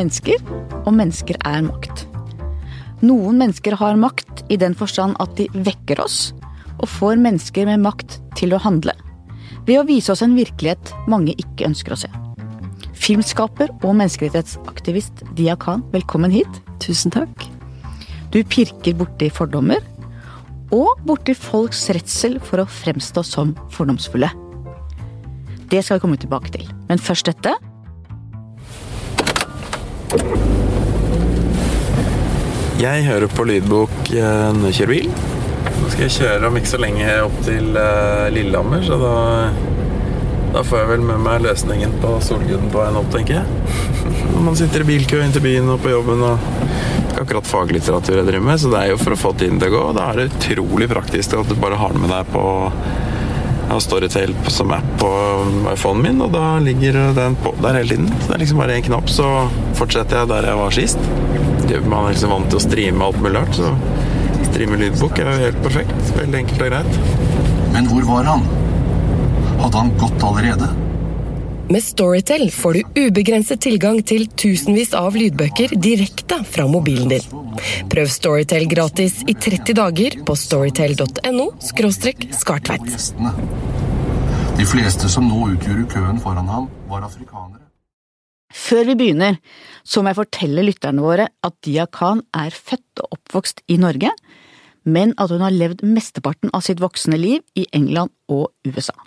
[0.00, 0.40] mennesker,
[0.84, 2.06] og mennesker er makt.
[3.04, 6.32] Noen mennesker har makt i den forstand at de vekker oss,
[6.80, 8.96] og får mennesker med makt til å handle.
[9.68, 12.10] Ved å vise oss en virkelighet mange ikke ønsker å se.
[13.00, 16.60] Filmskaper og menneskerettighetsaktivist Dia Khan, velkommen hit.
[16.82, 17.46] Tusen takk.
[18.32, 19.80] Du pirker borti fordommer,
[20.70, 24.30] og borti folks redsel for å fremstå som fordomsfulle.
[25.70, 26.68] Det skal vi komme tilbake til.
[26.88, 27.56] Men først dette.
[32.80, 35.10] Jeg hører på lydbok eh, når jeg kjører bil.
[35.80, 39.12] Nå skal jeg kjøre om ikke så lenge opp til eh, Lillehammer, så da,
[40.56, 43.46] da får jeg vel med meg løsningen på Solguden på veien opp, tenker jeg.
[44.32, 46.48] Når man sitter i bilkø inn til byen og på jobben og
[47.10, 49.70] ikke akkurat faglitteratur jeg driver med, så det er jo for å få tiden til
[49.70, 49.84] å gå.
[49.98, 52.44] Da er det utrolig praktisk at du bare har den med deg på
[53.70, 55.08] jeg har Storytel som app på
[55.70, 58.08] iPhonen min, og da ligger den på der hele tiden.
[58.10, 59.26] Så det er liksom bare én knapp, så
[59.78, 61.04] fortsetter jeg der jeg var sist.
[61.86, 63.70] Man er liksom vant til å streame alt mulig rart, så
[64.48, 66.10] streame lydbok er jo helt perfekt.
[66.18, 66.98] Veldig enkelt og greit.
[67.70, 68.42] Men hvor var han?
[69.60, 70.72] Hadde han gått allerede?
[71.70, 77.28] Med Storytel får du ubegrenset tilgang til tusenvis av lydbøker direkte fra mobilen din.
[77.92, 82.96] Prøv Storytel gratis i 30 dager på storytel.no skartveit.
[84.58, 87.62] De fleste som nå utgjorde køen foran ham, var afrikanere.
[88.50, 89.38] Før vi begynner,
[89.86, 94.10] så må jeg fortelle lytterne våre at Dia Khan er født og oppvokst i Norge,
[94.90, 98.98] men at hun har levd mesteparten av sitt voksne liv i England og USA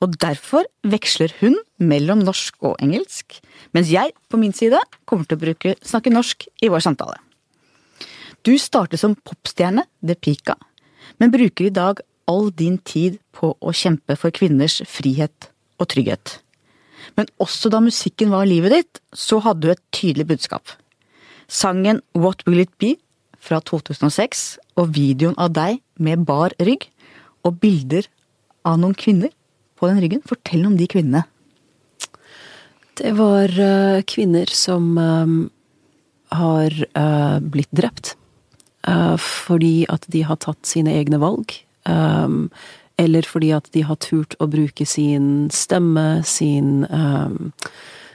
[0.00, 3.36] og derfor veksler hun mellom norsk og engelsk,
[3.76, 7.18] mens jeg på min side kommer til å bruke, snakke norsk i vår samtale.
[8.46, 10.56] Du startet som popstjerne, The Pika,
[11.20, 16.38] men bruker i dag all din tid på å kjempe for kvinners frihet og trygghet.
[17.18, 20.64] Men også da musikken var livet ditt, så hadde du et tydelig budskap.
[21.50, 22.94] Sangen What Will It Be
[23.40, 26.86] fra 2006 og videoen av deg med bar rygg
[27.44, 28.06] og bilder
[28.68, 29.32] av noen kvinner
[29.80, 30.24] på den ryggen.
[30.28, 31.24] Fortell om de kvinnene.
[33.00, 35.36] Det var uh, kvinner som um,
[36.36, 38.14] har uh, blitt drept.
[38.88, 41.54] Uh, fordi at de har tatt sine egne valg.
[41.88, 42.50] Um,
[43.00, 47.52] eller fordi at de har turt å bruke sin stemme, sin um,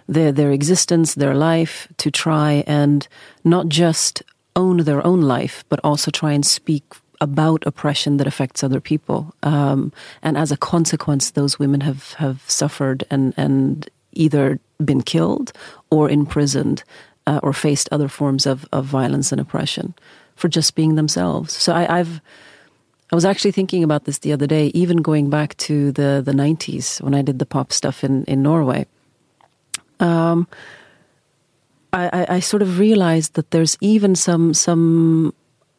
[0.08, 3.08] their, their existence, their life, to try and
[3.44, 4.22] not just
[4.56, 6.84] own their own life, but also try and speak
[7.22, 9.34] about oppression that affects other people.
[9.44, 15.52] Um, and as a consequence, those women have, have suffered and, and either been killed
[15.90, 16.84] or imprisoned
[17.28, 19.94] uh, or faced other forms of, of violence and oppression
[20.36, 21.54] for just being themselves.
[21.54, 22.22] So I, I've
[23.12, 26.34] I was actually thinking about this the other day, even going back to the the
[26.34, 28.88] nineties when I did the pop stuff in in Norway.
[30.00, 30.48] Um,
[31.94, 35.34] I, I, I sort of realized that there's even some some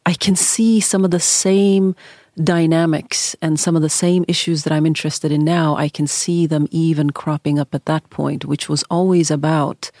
[0.07, 1.93] I can see some of the same
[2.41, 5.75] dynamics and some of the same issues that I'm interested in now.
[5.75, 9.91] I can see them even cropping up at that point, which was always about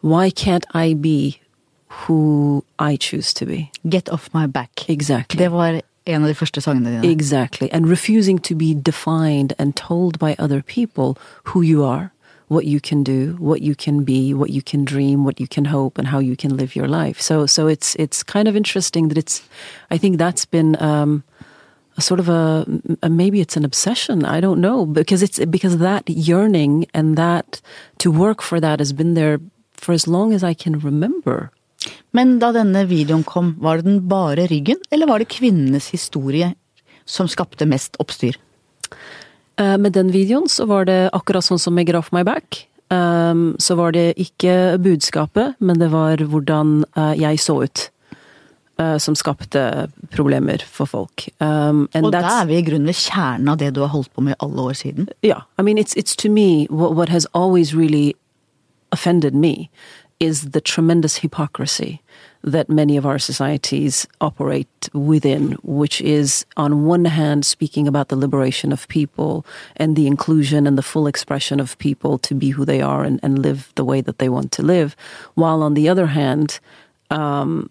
[0.00, 1.38] why can't I be
[1.88, 3.70] who I choose to be?
[3.86, 4.88] Get off my back.
[4.88, 5.38] Exactly.
[5.38, 7.12] Det var en av de første sangene dine.
[7.12, 7.70] Exactly.
[7.72, 11.18] And refusing to be defined and told by other people
[11.52, 12.10] who you are
[12.54, 15.64] what you can do, what you can be, what you can dream, what you can
[15.64, 17.20] hope, and how you can live your life.
[17.20, 19.42] So, so it's it's kind of interesting that it's.
[19.90, 21.24] I think that's been um,
[21.96, 22.64] a sort of a,
[23.02, 24.24] a, maybe it's an obsession.
[24.24, 27.60] I don't know because it's because that yearning and that
[27.98, 29.38] to work for that has been there
[29.74, 31.50] for as long as I can remember.
[32.10, 36.54] Men da denne videoen kom, var det den bare ryggen, eller var det kvinnenes historie
[37.04, 38.38] som skapte mest oppstyr?
[39.56, 42.66] Eh, med den videoen så var det akkurat sånn som med Graf My Back.
[42.92, 47.90] Um, så var det ikke budskapet, men det var hvordan uh, jeg så ut.
[48.74, 51.28] Som skapte problemer for folk.
[51.38, 54.24] Um, og da er vi i grunnen ved kjernen av det du har holdt på
[54.26, 55.06] med alle år siden.
[55.22, 55.28] Ja.
[55.28, 58.16] Yeah, I mean, it's, it's to me what, what has always really
[58.90, 59.70] offended me
[60.18, 62.00] is the tremendous hypocrisy
[62.44, 68.16] that many of our societies operate within, which is, on one hand, speaking about the
[68.16, 69.46] liberation of people
[69.76, 73.18] and the inclusion and the full expression of people to be who they are and,
[73.22, 74.94] and live the way that they want to live,
[75.34, 76.60] while on the other hand,
[77.10, 77.70] um,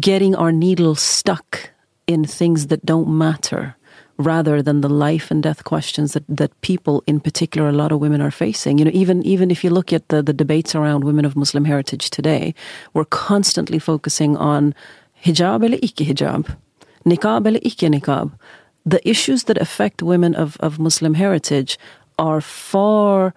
[0.00, 1.70] getting our needle stuck
[2.08, 3.76] in things that don't matter
[4.18, 8.00] rather than the life and death questions that, that people, in particular, a lot of
[8.00, 8.78] women are facing.
[8.78, 11.64] You know, even even if you look at the, the debates around women of Muslim
[11.64, 12.54] heritage today,
[12.94, 14.74] we're constantly focusing on
[15.24, 16.56] hijab eller ikke hijab,
[17.06, 18.32] niqab eller ikke niqab.
[18.84, 21.78] The issues that affect women of, of Muslim heritage
[22.18, 23.34] are far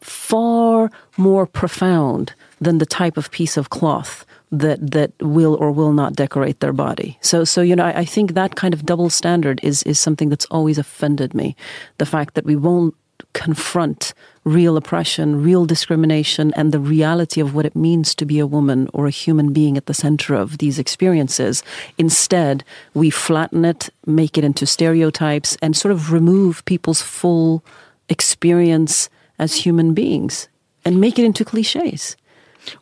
[0.00, 5.92] far more profound than the type of piece of cloth that that will or will
[5.92, 7.18] not decorate their body.
[7.20, 10.28] So so you know I, I think that kind of double standard is is something
[10.28, 11.56] that's always offended me.
[11.98, 12.94] The fact that we won't
[13.32, 14.12] confront
[14.44, 18.88] real oppression, real discrimination, and the reality of what it means to be a woman
[18.92, 21.62] or a human being at the center of these experiences.
[21.98, 22.64] Instead,
[22.94, 27.62] we flatten it, make it into stereotypes, and sort of remove people's full
[28.08, 29.08] experience
[29.38, 30.48] as human beings
[30.84, 32.16] and make it into cliches.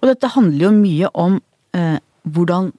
[0.00, 1.40] Og dette handler jo mye om
[1.74, 2.72] eh, hvordan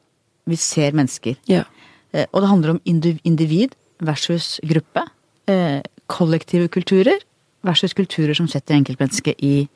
[0.49, 1.37] vi ser mennesker.
[1.49, 1.63] Ja.
[2.11, 5.05] Eh, og det handler om individ versus gruppe.
[5.49, 7.19] Eh, kollektive kulturer
[7.61, 9.67] versus kulturer som setter enkeltmennesket i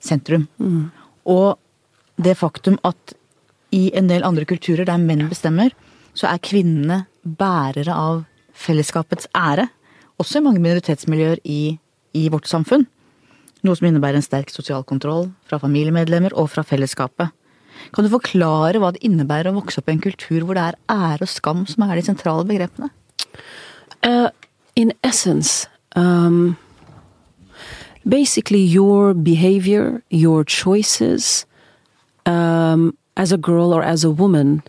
[0.00, 0.46] sentrum.
[1.26, 1.58] Og
[2.16, 3.14] det faktum at
[3.74, 5.74] i en del andre kulturer der menn bestemmer,
[6.14, 8.22] så er kvinnene bærere av
[8.58, 9.68] fellesskapets ære.
[10.18, 11.78] Også i mange minoritetsmiljøer i,
[12.14, 12.86] i vårt samfunn.
[13.66, 17.34] Noe som innebærer en sterk sosial kontroll fra familiemedlemmer og fra fellesskapet.
[17.94, 20.78] Kan du forklare hva det innebærer å vokse opp i en kultur hvor det er
[20.92, 22.90] ære og skam som er de sentrale begrepene?
[24.02, 24.30] Uh,
[24.76, 25.66] in essence,
[25.96, 26.56] um,
[28.06, 31.46] basically your behavior, your choices
[32.26, 34.62] um, as a girl or as a woman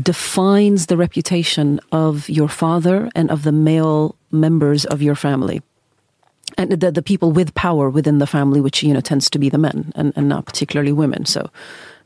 [0.00, 5.62] defines the reputation of your father and of the male members of your family.
[6.56, 9.48] And the, the people with power within the family, which you know tends to be
[9.48, 11.24] the men and, and not particularly women.
[11.24, 11.50] So,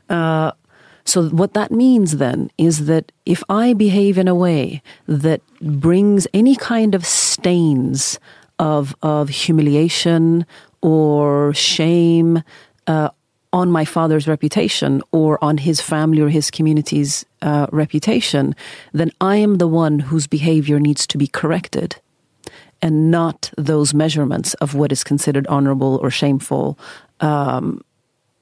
[0.09, 0.51] uh,
[1.05, 6.27] so what that means then is that if I behave in a way that brings
[6.33, 8.19] any kind of stains
[8.59, 10.45] of of humiliation
[10.81, 12.43] or shame
[12.87, 13.09] uh,
[13.53, 18.55] on my father's reputation or on his family or his community's uh, reputation,
[18.93, 21.95] then I am the one whose behavior needs to be corrected
[22.81, 26.77] and not those measurements of what is considered honorable or shameful.
[27.21, 27.81] Um,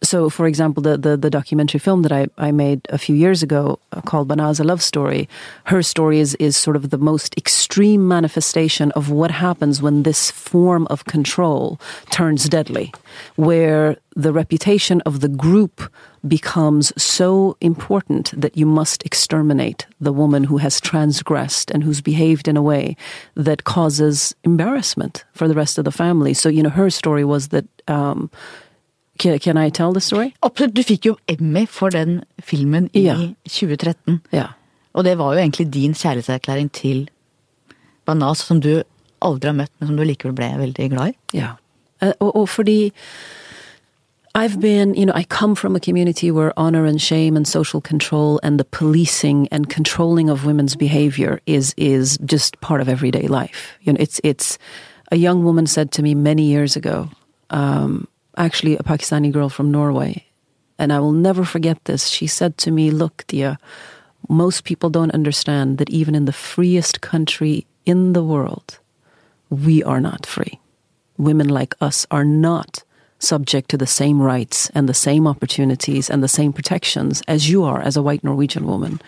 [0.06, 3.44] so, for example, the, the, the documentary film that I, I made a few years
[3.44, 5.28] ago uh, called Banaz a Love Story,
[5.66, 10.32] her story is, is sort of the most extreme manifestation of what happens when this
[10.32, 11.80] form of control
[12.12, 12.94] turns deadly,
[13.36, 15.92] where the reputation of the group
[16.28, 22.48] becomes so important that you must exterminate the woman who has transgressed and who's behaved
[22.48, 22.96] in a way
[23.36, 26.34] that causes embarrassment for the rest of the family.
[26.34, 27.66] So, you know, her story was that.
[27.88, 28.32] Um,
[29.20, 30.34] can, I tell the story?
[30.44, 30.74] Absolutt.
[30.76, 33.16] Du fikk jo Emmy for den filmen i Ja.
[33.48, 34.22] 2013.
[34.34, 34.48] Ja.
[34.94, 37.10] Og det var jo egentlig din kjærlighetserklæring til
[38.06, 38.84] Banas, som du
[39.22, 41.38] aldri har møtt, men som du likevel ble veldig glad i.
[41.38, 41.56] Ja.
[42.02, 42.92] Eh, og, og fordi
[44.36, 47.80] I've been, you know, I come from a community where honor and shame and social
[47.82, 53.28] control and the policing and controlling of women's behavior is is just part of everyday
[53.28, 53.78] life.
[53.82, 54.58] You know, it's it's
[55.12, 57.08] a young woman said to me many years ago,
[57.50, 60.26] um, actually a Pakistani girl from Norway,
[60.78, 62.08] and I will never forget this.
[62.08, 63.58] She said to me, "Look, dear,
[64.30, 68.80] most people don't understand that even in the freest country in the world,
[69.50, 70.60] we are not free.
[71.18, 72.84] Women like us are not
[73.20, 77.64] subject to the same rights and the same opportunities and the same protections as you
[77.64, 79.02] are as a white Norwegian woman.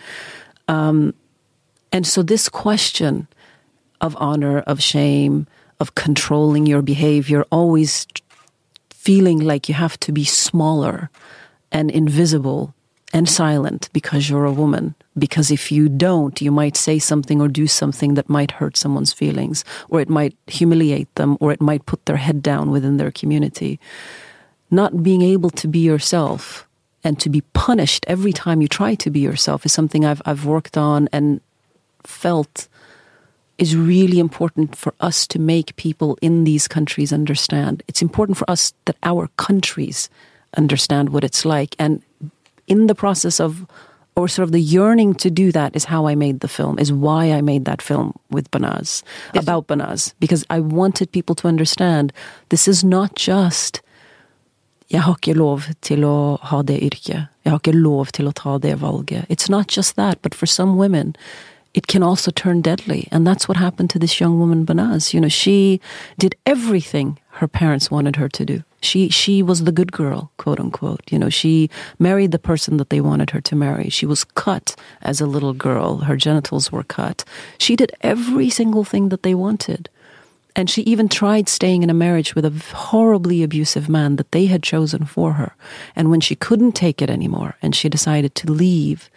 [0.66, 1.14] Um,
[1.92, 3.28] and so, this question
[4.00, 5.46] of honor, of shame,
[5.80, 8.06] of controlling your behavior, always
[9.08, 11.08] feeling like you have to be smaller
[11.72, 12.74] and invisible
[13.14, 14.94] and silent because you're a woman.
[15.16, 19.14] Because if you don't, you might say something or do something that might hurt someone's
[19.14, 23.10] feelings, or it might humiliate them, or it might put their head down within their
[23.10, 23.80] community.
[24.70, 26.68] Not being able to be yourself
[27.02, 30.44] and to be punished every time you try to be yourself is something I've I've
[30.44, 31.40] worked on and
[32.04, 32.68] felt
[33.58, 37.82] is really important for us to make people in these countries understand.
[37.88, 40.08] It's important for us that our countries
[40.56, 41.74] understand what it's like.
[41.78, 42.02] And
[42.68, 43.66] in the process of,
[44.14, 46.92] or sort of the yearning to do that, is how I made the film, is
[46.92, 49.02] why I made that film with Banaz,
[49.34, 50.14] about Banaz.
[50.20, 52.12] Because I wanted people to understand
[52.48, 53.82] this is not just
[54.90, 57.28] jeg har ikke lov til å ha det yrket.
[57.44, 59.26] Jeg har ikke lov til å ta det valget.
[59.28, 61.14] It's not just that, but for some women,
[61.74, 63.08] it can also turn deadly.
[63.10, 65.12] And that's what happened to this young woman, Banaz.
[65.12, 65.80] You know, she
[66.18, 68.64] did everything her parents wanted her to do.
[68.80, 71.02] She she was the good girl, quote unquote.
[71.10, 73.88] You know, she married the person that they wanted her to marry.
[73.90, 75.98] She was cut as a little girl.
[75.98, 77.24] Her genitals were cut.
[77.58, 79.88] She did every single thing that they wanted.
[80.56, 84.46] And she even tried staying in a marriage with a horribly abusive man that they
[84.46, 85.54] had chosen for her.
[85.94, 89.08] And when she couldn't take it anymore and she decided to leave,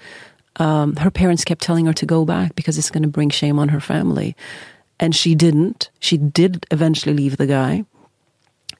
[0.57, 3.59] um, her parents kept telling her to go back because it's going to bring shame
[3.59, 4.35] on her family.
[4.99, 5.89] And she didn't.
[5.99, 7.85] She did eventually leave the guy.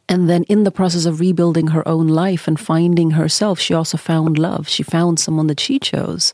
[0.08, 3.98] And then, in the process of rebuilding her own life and finding herself, she also
[3.98, 4.68] found love.
[4.68, 6.34] She found someone that she chose.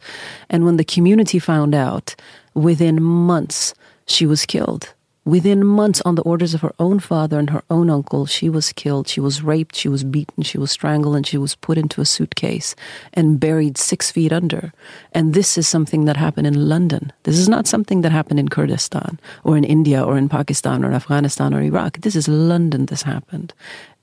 [0.50, 2.15] And when the community found out,
[2.56, 3.75] within months,
[4.08, 4.94] she was killed.
[5.27, 8.72] Within months, on the orders of her own father and her own uncle, she was
[8.72, 9.10] killed.
[9.10, 12.05] She was raped, she was beaten, she was strangled, and she was put into a
[12.05, 12.77] suitcase
[13.12, 14.72] and buried six feet under.
[15.12, 17.12] And this is something that happened in London.
[17.24, 20.93] This is not something that happened in Kurdistan or in India or in Pakistan or
[20.93, 21.98] Afghanistan or Iraq.
[21.98, 23.53] This is London, this happened.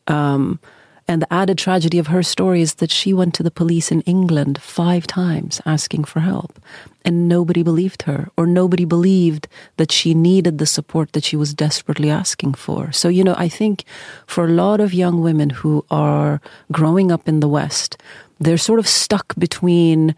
[0.08, 0.60] Um,
[1.06, 4.00] and the added tragedy of her story is that she went to the police in
[4.02, 6.58] England five times asking for help.
[7.04, 9.46] And nobody believed her, or nobody believed
[9.76, 12.90] that she needed the support that she was desperately asking for.
[12.92, 13.84] So, you know, I think
[14.26, 16.40] for a lot of young women who are
[16.72, 17.98] growing up in the West,
[18.40, 20.14] they're sort of stuck between,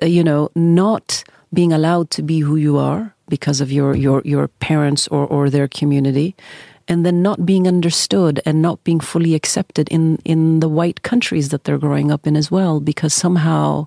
[0.00, 4.48] you know, not being allowed to be who you are because of your, your, your
[4.48, 6.34] parents or, or their community
[6.88, 11.48] and then not being understood and not being fully accepted in in the white countries
[11.48, 13.86] that they're growing up in as well because somehow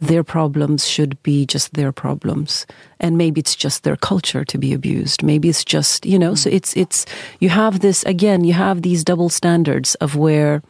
[0.00, 2.66] their problems should be just their problems.
[3.00, 5.22] And maybe it's just their culture to be abused.
[5.22, 7.06] Maybe it's just you know so it's it's
[7.40, 10.62] you have this again you have these double standards of where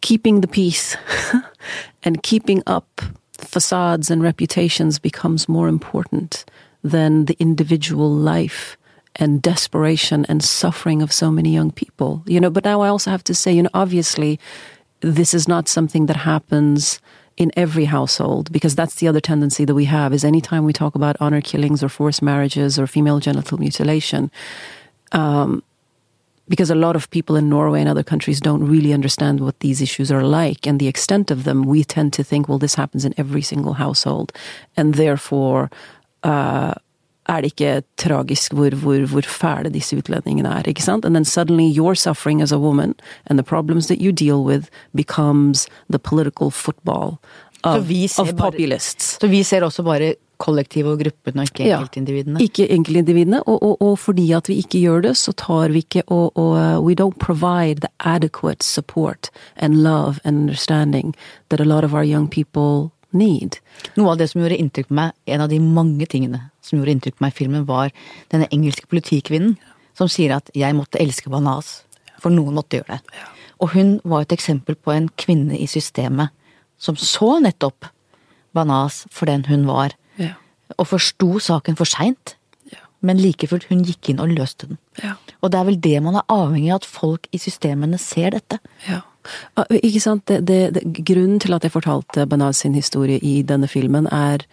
[0.00, 0.96] keeping the peace
[2.02, 3.02] and keeping up
[3.32, 6.44] facades and reputations becomes more important
[6.82, 8.76] than the individual life
[9.16, 12.22] and desperation and suffering of so many young people.
[12.26, 14.38] You know, but now I also have to say, you know, obviously
[15.00, 17.00] this is not something that happens
[17.36, 20.94] in every household because that's the other tendency that we have is anytime we talk
[20.94, 24.30] about honor killings or forced marriages or female genital mutilation
[25.12, 25.62] um,
[26.48, 29.82] because a lot of people in Norway and other countries don't really understand what these
[29.82, 33.04] issues are like and the extent of them, we tend to think, well, this happens
[33.04, 34.32] in every single household,
[34.76, 35.70] and therefore
[36.22, 36.74] uh,
[37.28, 40.68] er det ikke tragisk hvor, hvor, hvor fæle disse utlendingene er.
[40.68, 41.04] ikke sant?
[41.04, 42.94] And then suddenly your suffering as a woman
[43.26, 47.18] and the problems that you deal with becomes the political football
[47.64, 49.18] of, of populists.
[49.20, 52.40] så vi ser også bare kollektivet og gruppene, og ikke enkeltindividene?
[52.40, 55.80] Ja, ikke enkeltindividene, og, og, og, fordi at vi ikke gjør det, så tar vi
[55.84, 61.14] ikke og, og uh, We don't provide the adequate support and love and understanding
[61.48, 63.56] that a lot of our young people need.
[63.96, 66.96] Noe av det som gjorde inntrykk på meg, en av de mange tingene som gjorde
[66.96, 67.94] inntrykk på meg i filmen, var
[68.32, 69.56] denne engelske politikvinnen
[69.96, 71.82] som sier at 'jeg måtte elske Banaz',
[72.20, 73.00] for noen måtte gjøre det.
[73.60, 76.28] Og hun var et eksempel på en kvinne i systemet
[76.78, 77.86] som så nettopp
[78.54, 80.34] Banaz for den hun var, ja.
[80.76, 82.36] og forsto saken for seint.
[83.00, 84.78] Men like fullt, hun gikk inn og løste den.
[85.02, 85.14] Ja.
[85.44, 88.58] Og det er vel det man er avhengig av, at folk i systemene ser dette.
[88.88, 89.02] Ja.
[89.82, 90.26] Ikke sant?
[90.28, 94.46] Det, det, det, grunnen til at jeg fortalte Banaz sin historie i denne filmen, er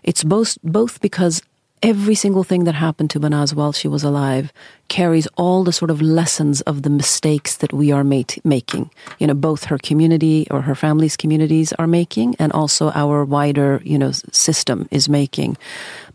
[0.00, 1.42] It's both, both because
[1.82, 4.52] every single thing that happened to Banaz while she was alive
[4.88, 8.90] carries all the sort of lessons of the mistakes that we are making.
[9.18, 13.80] You know, both her community or her family's communities are making, and also our wider,
[13.84, 15.56] you know, system is making.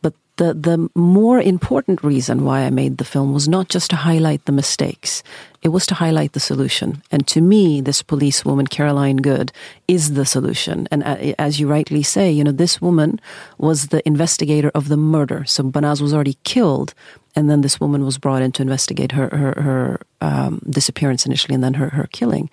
[0.01, 3.95] But the the more important reason why I made the film was not just to
[3.95, 5.23] highlight the mistakes.
[5.61, 7.01] It was to highlight the solution.
[7.11, 9.51] And to me, this policewoman, Caroline Goode,
[9.87, 10.87] is the solution.
[10.91, 13.19] And uh, as you rightly say, you know, this woman
[13.57, 15.43] was the investigator of the murder.
[15.45, 16.93] So Banaz was already killed,
[17.35, 21.55] and then this woman was brought in to investigate her her, her um, disappearance initially,
[21.55, 22.49] and then her her killing.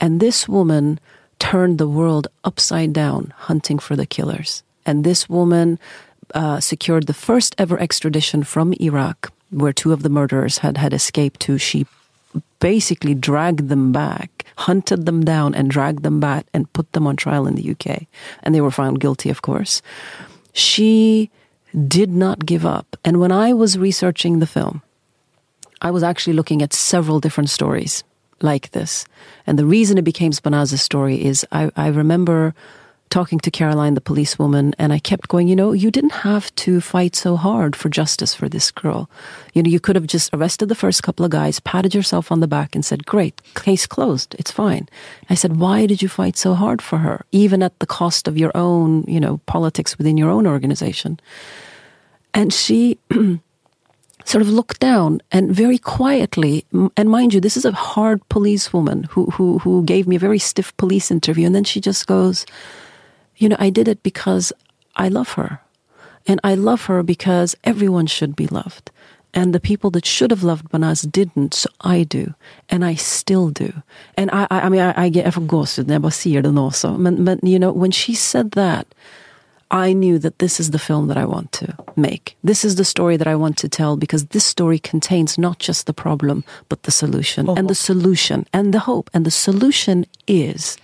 [0.00, 0.98] And this woman
[1.38, 4.62] turned the world upside down, hunting for the killers.
[4.86, 5.78] And this woman
[6.34, 10.92] uh, secured the first ever extradition from Iraq, where two of the murderers had had
[10.92, 11.58] escaped to.
[11.58, 11.86] She
[12.60, 17.16] basically dragged them back, hunted them down, and dragged them back and put them on
[17.16, 18.06] trial in the UK.
[18.42, 19.82] And they were found guilty, of course.
[20.52, 21.30] She
[21.86, 22.96] did not give up.
[23.04, 24.82] And when I was researching the film,
[25.80, 28.02] I was actually looking at several different stories
[28.40, 29.04] like this.
[29.46, 32.54] And the reason it became Banaz's story is I, I remember
[33.10, 36.80] talking to Caroline, the policewoman, and I kept going, you know, you didn't have to
[36.80, 39.08] fight so hard for justice for this girl.
[39.54, 42.40] You know, you could have just arrested the first couple of guys, patted yourself on
[42.40, 44.88] the back, and said, great, case closed, it's fine.
[45.30, 48.38] I said, why did you fight so hard for her, even at the cost of
[48.38, 51.20] your own, you know, politics within your own organization?
[52.34, 52.98] And she
[54.24, 59.04] sort of looked down and very quietly, and mind you, this is a hard policewoman
[59.04, 62.44] who, who, who gave me a very stiff police interview, and then she just goes,
[63.38, 64.52] you know, I did it because
[64.96, 65.60] I love her.
[66.26, 68.90] And I love her because everyone should be loved.
[69.34, 72.34] And the people that should have loved Banaz didn't, so I do.
[72.68, 73.72] And I still do.
[74.16, 76.42] And I, I, I mean, I, I get, I får gåshud när jag bara ser
[76.42, 76.96] den också.
[76.98, 78.86] But, but, you know, when she said that,
[79.70, 82.36] I knew that this is the film that I want to make.
[82.42, 85.86] This is the story that I want to tell because this story contains not just
[85.86, 87.48] the problem, but the solution.
[87.48, 87.54] Oh.
[87.54, 89.10] And the solution and the hope.
[89.12, 90.78] And the solution is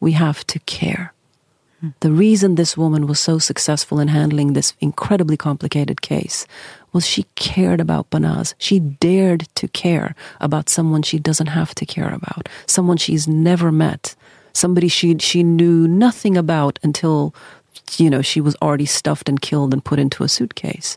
[0.00, 1.12] we have to care.
[2.00, 6.46] The reason this woman was so successful in handling this incredibly complicated case
[6.92, 8.54] was she cared about Banaz.
[8.58, 13.72] She dared to care about someone she doesn't have to care about, someone she's never
[13.72, 14.14] met,
[14.52, 17.34] somebody she she knew nothing about until
[17.96, 20.96] you know she was already stuffed and killed and put into a suitcase.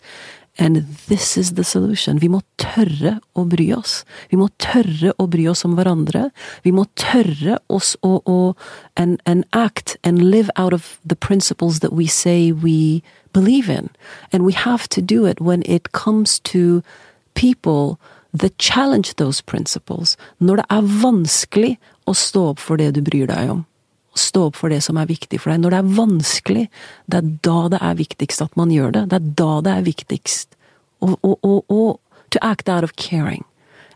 [0.59, 2.19] And this is the solution.
[2.19, 4.03] Vi må tørre å bry oss.
[4.29, 6.27] Vi må tørre å bry oss om hverandre.
[6.61, 8.53] Vi må tørre oss å, å
[8.95, 13.01] and, and act and live out of the principles that we say we
[13.33, 13.89] believe in.
[14.31, 16.83] And we have to do it when it comes to
[17.33, 17.99] people
[18.31, 20.17] that challenge those principles.
[20.39, 23.65] Når det er vanskelig å stå opp for det du bryr deg om.
[24.15, 25.63] Stå opp for det som er viktig for deg.
[25.63, 26.65] Når det er vanskelig,
[27.09, 29.07] det er da det er viktigst at man gjør det.
[29.09, 30.59] Det er da det er viktigst.
[31.03, 31.99] Og
[32.33, 33.45] to act out of caring.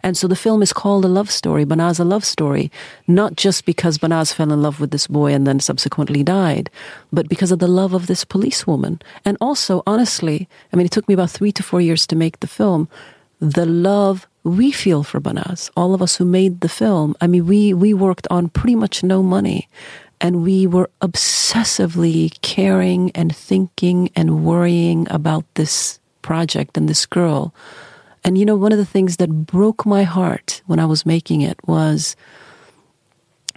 [0.04, 2.72] And so the film is called a love story, Banaz a love story,
[3.08, 6.70] not just because Banaz fell in love with this boy and then subsequently died,
[7.12, 9.02] but because of the love of this policewoman.
[9.26, 12.40] And also, honestly, I mean, it took me about three to four years to make
[12.40, 12.88] the film.
[13.40, 17.46] The love we feel for Banaz, all of us who made the film, I mean,
[17.46, 19.68] we, we worked on pretty much no money.
[20.20, 27.54] And we were obsessively caring and thinking and worrying about this project and this girl.
[28.24, 31.42] And you know, one of the things that broke my heart when I was making
[31.42, 32.16] it was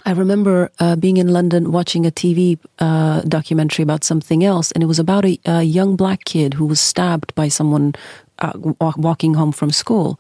[0.07, 4.83] I remember uh, being in London watching a TV uh, documentary about something else, and
[4.83, 7.95] it was about a, a, young black kid who was stabbed by someone
[8.39, 8.53] uh,
[8.97, 10.19] walking home from school.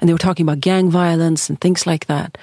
[0.00, 2.38] And they were talking about gang violence and things like that.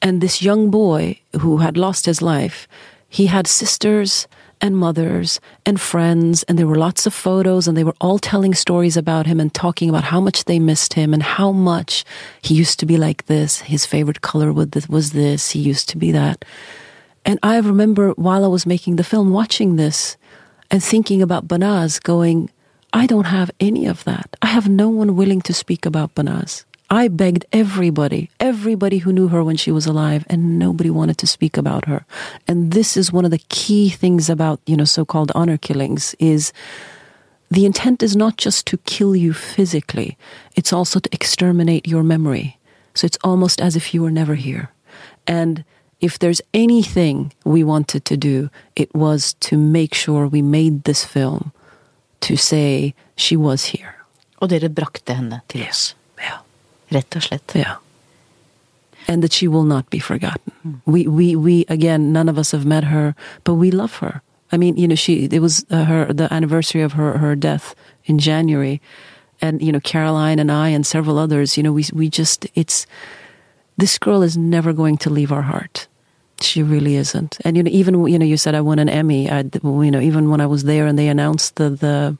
[0.00, 2.68] And this young boy who had lost his life,
[3.08, 4.28] he had sisters
[4.60, 8.54] and mothers and friends, and there were lots of photos, and they were all telling
[8.54, 12.04] stories about him and talking about how much they missed him and how much
[12.42, 13.60] he used to be like this.
[13.60, 16.44] His favorite color was this, he used to be that.
[17.24, 20.16] And I remember while I was making the film watching this
[20.70, 22.50] and thinking about Banaz, going,
[22.92, 24.36] I don't have any of that.
[24.42, 26.64] I have no one willing to speak about Banaz.
[26.90, 31.26] I begged everybody, everybody who knew her when she was alive, and nobody wanted to
[31.26, 32.06] speak about her.
[32.46, 36.52] And this is one of the key things about, you know, so-called honor killings is
[37.50, 40.16] the intent is not just to kill you physically,
[40.56, 42.58] it's also to exterminate your memory.
[42.94, 44.70] So it's almost as if you were never here.
[45.26, 45.64] And
[46.00, 51.04] if there's anything we wanted to do, it was to make sure we made this
[51.04, 51.52] film
[52.20, 53.94] to say she was here.
[54.40, 55.97] Og dere brakte henne til oss.
[56.88, 57.52] Rett og slett.
[57.54, 57.76] Yeah.
[59.06, 60.52] And that she will not be forgotten.
[60.66, 60.80] Mm.
[60.84, 64.22] We, we, we, again, none of us have met her, but we love her.
[64.52, 67.74] I mean, you know, she, it was uh, her, the anniversary of her, her death
[68.04, 68.80] in January.
[69.40, 72.86] And, you know, Caroline and I and several others, you know, we, we just, it's,
[73.76, 75.86] this girl is never going to leave our heart.
[76.40, 77.38] She really isn't.
[77.44, 79.30] And, you know, even, you know, you said I won an Emmy.
[79.30, 82.16] I, you know, even when I was there and they announced the, the,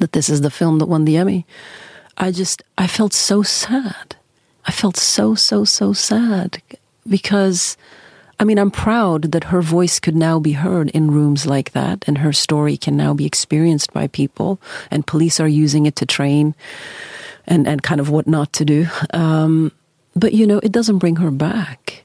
[0.00, 1.46] that this is the film that won the Emmy,
[2.18, 4.16] I just, I felt so sad.
[4.64, 6.62] I felt so, so, so sad
[7.08, 7.76] because,
[8.40, 12.04] I mean, I'm proud that her voice could now be heard in rooms like that
[12.06, 16.06] and her story can now be experienced by people and police are using it to
[16.06, 16.54] train
[17.46, 18.86] and, and kind of what not to do.
[19.12, 19.70] Um,
[20.16, 22.02] but, you know, it doesn't bring her back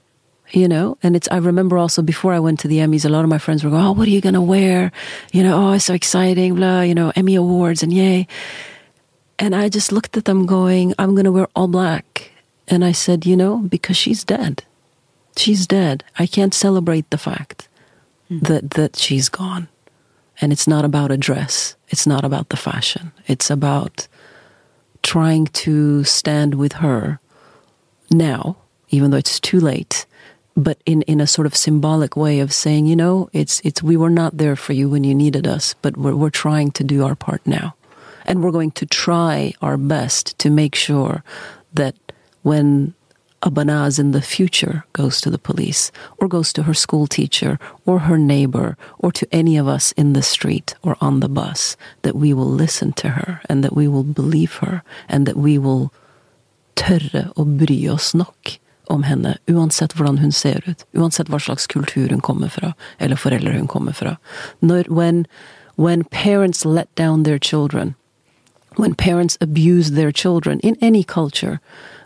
[0.53, 3.23] you know and it's i remember also before i went to the emmys a lot
[3.23, 4.91] of my friends were going oh what are you going to wear
[5.31, 8.27] you know oh it's so exciting blah you know emmy awards and yay
[9.41, 12.31] and I just looked at them going, I'm going to wear all black.
[12.67, 14.63] And I said, you know, because she's dead.
[15.35, 16.03] She's dead.
[16.19, 17.67] I can't celebrate the fact
[18.29, 18.39] mm.
[18.47, 19.67] that, that she's gone.
[20.39, 21.75] And it's not about a dress.
[21.89, 23.13] It's not about the fashion.
[23.25, 24.07] It's about
[25.01, 27.19] trying to stand with her
[28.11, 28.57] now,
[28.89, 30.05] even though it's too late,
[30.55, 33.97] but in, in a sort of symbolic way of saying, you know, it's, it's, we
[33.97, 37.03] were not there for you when you needed us, but we're, we're trying to do
[37.03, 37.73] our part now.
[38.25, 41.23] And we're going to try our best to make sure
[41.73, 41.95] that
[42.43, 42.93] when
[43.43, 47.57] a Banaz in the future goes to the police, or goes to her school teacher,
[47.85, 51.75] or her neighbor, or to any of us in the street or on the bus,
[52.03, 55.57] that we will listen to her, and that we will believe her, and that we
[55.57, 55.91] will
[56.75, 58.57] tørre å bry oss nok
[58.91, 63.53] om henne, uansett hvordan hun ser ut, uansett hva slags kultur kommer fra, eller foreldre
[63.55, 64.17] hun kommer fra.
[64.61, 65.25] When,
[65.75, 67.95] when parents let down their children,
[68.77, 71.59] when parents abuse their children in any culture,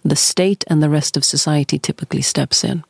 [0.04, 2.84] the state and the rest of society typically steps in.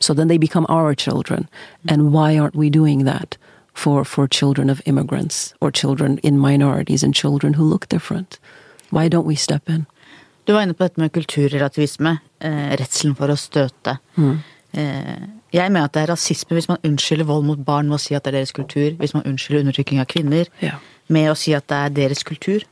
[0.00, 1.48] So then they become our children.
[1.88, 3.36] And why aren't we doing that?
[3.74, 8.38] for, for children of immigrants or children in minorities and children who look different.
[8.90, 9.86] Why don't we step in?
[10.44, 12.18] Du var inne på dette med kulturrelativisme.
[12.40, 13.98] Eh, redselen for å støte.
[14.72, 18.02] Eh, jeg mener at det er rasisme hvis man unnskylder vold mot barn med å
[18.02, 18.90] si at det er deres kultur.
[18.98, 20.78] Hvis man unnskylder undertrykking av kvinner Ja.
[21.08, 22.64] med å si at det er deres kultur.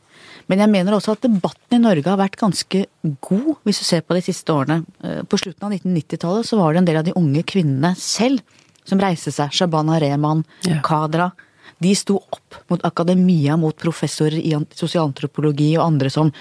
[0.49, 2.87] Men jeg mener også at debatten i Norge har vært ganske
[3.21, 4.79] god, hvis du ser på de siste årene.
[5.05, 8.41] Eh, På slutten av 1990-tallet så var det en del av de unge kvinnene selv
[8.89, 9.53] som reiste seg.
[9.53, 10.81] Shabana Rehman, Ja.
[10.83, 11.31] Kadra.
[11.79, 16.33] De sto opp mot akademia, mot professorer i sosialantropologi og andre som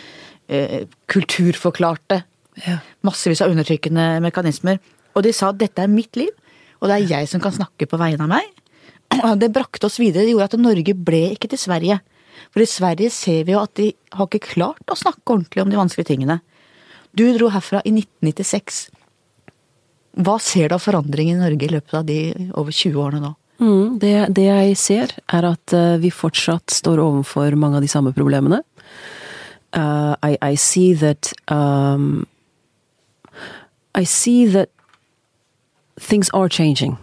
[0.49, 2.23] eh, kulturforklarte
[2.65, 2.79] Ja.
[3.05, 4.79] massevis av undertrykkende mekanismer.
[5.15, 6.29] Og de sa at dette er mitt liv,
[6.81, 8.47] og det er jeg som kan snakke på vegne av meg.
[9.41, 10.25] Det brakte oss videre.
[10.25, 11.99] Det gjorde at Norge ble ikke til Sverige.
[12.51, 15.71] For i Sverige ser vi jo at de har ikke klart å snakke ordentlig om
[15.71, 16.39] de vanskelige tingene.
[17.17, 18.87] Du dro herfra i 1996.
[20.17, 22.19] Hva ser du av forandring i Norge i løpet av de
[22.57, 23.33] over 20 årene nå?
[23.57, 27.89] Mm, det, det jeg ser, er at eh, vi fortsatt står overfor mange av de
[27.89, 28.61] samme problemene.
[29.75, 32.25] Uh, I, I see that um,
[33.93, 34.69] I see that
[35.99, 36.97] things are changing,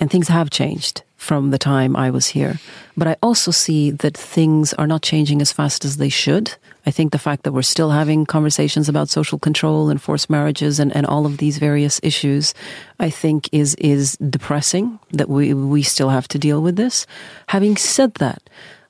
[0.00, 2.60] and things have changed from the time I was here.
[2.96, 6.54] But I also see that things are not changing as fast as they should.
[6.86, 10.78] I think the fact that we're still having conversations about social control and forced marriages
[10.78, 12.52] and, and all of these various issues,
[13.00, 17.06] I think is is depressing that we we still have to deal with this.
[17.48, 18.42] Having said that,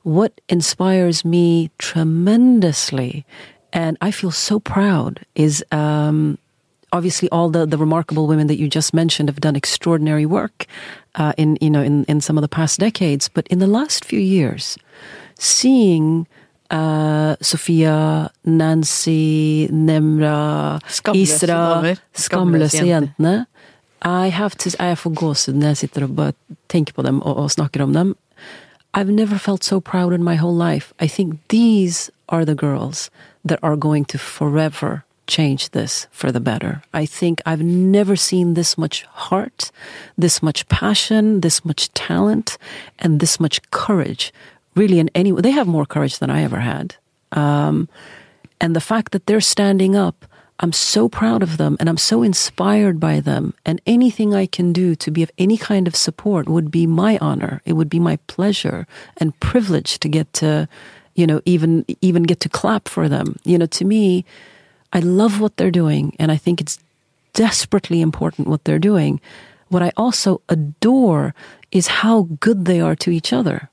[0.03, 3.25] what inspires me tremendously,
[3.73, 6.37] and I feel so proud, is um,
[6.93, 10.67] obviously all the, the remarkable women that you just mentioned have done extraordinary work
[11.15, 14.05] uh, in you know in, in some of the past decades but in the last
[14.05, 14.77] few years
[15.39, 16.27] seeing
[16.71, 21.95] uh, Sofia, Nancy, Nemra, Skamløse Isra damer.
[22.15, 22.95] Skamløse Skamløse jenter.
[22.95, 23.47] jentene
[24.05, 26.33] I have to, jeg får gåsehud når jeg sitter og bare
[26.69, 28.17] tenker på dem og, og snakker om dem.
[28.95, 30.93] I've never felt so proud in my whole life.
[31.01, 33.11] I think these are the girls
[33.49, 36.83] that are going to forever change this for the better.
[36.93, 39.71] I think I've never seen this much heart,
[40.19, 42.59] this much passion, this much talent,
[42.99, 44.33] and this much courage.
[44.75, 46.97] Really, in any they have more courage than I ever had.
[47.33, 47.89] Um,
[48.61, 50.25] and the fact that they're standing up,
[50.61, 53.55] I'm so proud of them and I'm so inspired by them.
[53.67, 57.19] And anything I can do to be of any kind of support would be my
[57.21, 57.61] honor.
[57.65, 60.69] It would be my pleasure and privilege to get to,
[61.15, 63.37] you know, even even get to clap for them.
[63.45, 64.25] You know, to me,
[64.95, 66.79] I love what they're doing and I think it's
[67.35, 69.21] desperately important what they're doing.
[69.69, 71.35] What I also adore
[71.71, 73.69] is how good they are to each other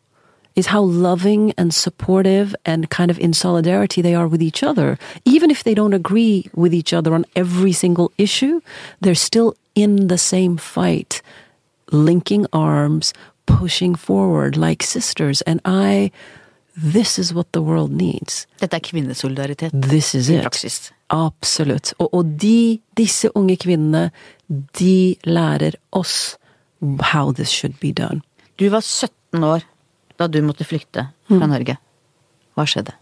[0.55, 4.97] is how loving and supportive and kind of in solidarity they are with each other.
[5.25, 8.61] Even if they don't agree with each other on every single issue,
[9.01, 11.21] they're still in the same fight,
[11.91, 13.13] linking arms,
[13.45, 15.41] pushing forward like sisters.
[15.43, 16.11] And I,
[16.75, 18.47] this is what the world needs.
[18.59, 20.91] Dette er kvinnesolidaritet This is i it.
[21.11, 21.93] Absolutt.
[21.99, 24.09] Og, og de, disse unge kvinnene,
[24.79, 26.37] de lærer oss
[27.11, 28.21] how this should be done.
[28.59, 29.65] Du var 17 år
[30.19, 31.77] da du måtte flykte fra Norge.
[32.55, 32.93] Hva skjedde?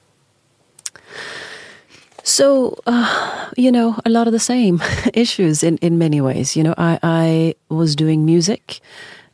[2.24, 4.82] So, uh, you know, a lot of the same
[5.14, 6.56] issues in, in many ways.
[6.56, 8.82] You know, I, I was doing music.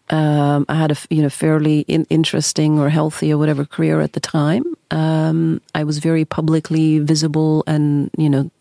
[0.10, 4.13] Um, I had a you know fairly in, interesting or healthy or whatever career at
[4.13, 4.63] the time.
[4.91, 8.52] Um, I was very publicly visible and you know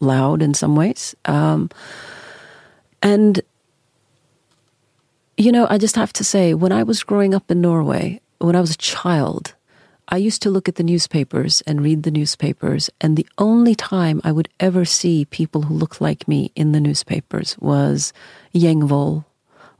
[0.00, 1.14] loud in some ways.
[1.24, 1.70] Um,
[3.02, 3.40] and
[5.40, 8.54] you know, I just have to say, when I was growing up in Norway, when
[8.54, 9.54] I was a child,
[10.06, 14.20] I used to look at the newspapers and read the newspapers, and the only time
[14.22, 18.12] I would ever see people who looked like me in the newspapers was
[18.54, 19.24] gjengvold,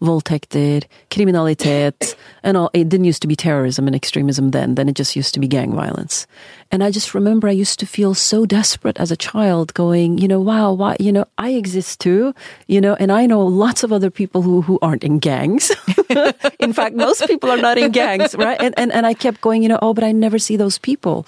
[0.01, 2.71] voldtekter, kriminalitet, and all.
[2.73, 4.75] It didn't used to be terrorism and extremism then.
[4.75, 6.27] Then it just used to be gang violence.
[6.71, 10.29] And I just remember I used to feel so desperate as a child, going, you
[10.29, 12.35] know, wow, why, you know, I exist too,
[12.69, 15.73] you know, and I know lots of other people who who aren't in gangs.
[16.59, 18.61] in fact, most people are not in gangs, right?
[18.61, 21.27] And and and I kept going, you know, oh, but I never see those people.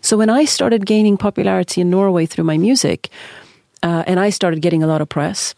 [0.00, 3.10] So when I started gaining popularity in Norway through my music,
[3.82, 5.54] uh, and I started getting a lot of press,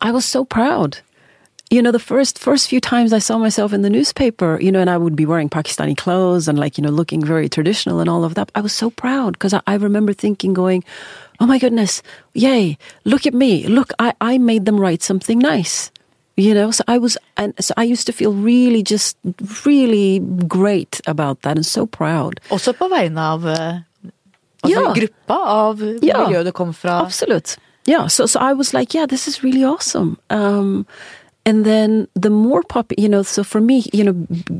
[0.00, 0.98] I was so proud.
[1.70, 4.80] You know, the first first few times I saw myself in the newspaper, you know,
[4.80, 8.08] and I would be wearing Pakistani clothes and like, you know, looking very traditional and
[8.08, 8.50] all of that.
[8.54, 10.82] I was so proud because I, I remember thinking, going,
[11.40, 12.02] "Oh my goodness,
[12.32, 12.78] yay!
[13.04, 13.66] Look at me!
[13.68, 15.90] Look, I I made them write something nice."
[16.38, 19.18] You know, so I was, and so I used to feel really, just
[19.66, 22.40] really great about that and so proud.
[22.50, 24.92] Også på vegne av altså Ja.
[24.94, 26.24] gruppa av Ja.
[26.24, 27.10] miljøet du kom fra.
[27.86, 28.06] Yeah.
[28.08, 30.16] So, so I was like, yeah, this is really awesome.
[30.30, 30.86] Um,
[31.48, 34.12] and then the more pop, you know, so for me, you know,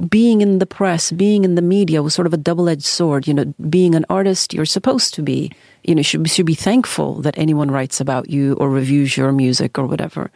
[0.09, 3.29] being in the press, being in the media was sort of a double edged sword.
[3.29, 5.53] You know, being an artist, you're supposed to be,
[5.85, 9.79] you know, should, should be thankful that anyone writes about you or reviews your music
[9.79, 10.31] or whatever.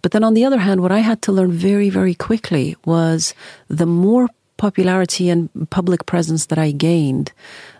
[0.00, 3.34] But then on the other hand, what I had to learn very, very quickly was
[3.68, 7.32] the more popularity and public presence that I gained,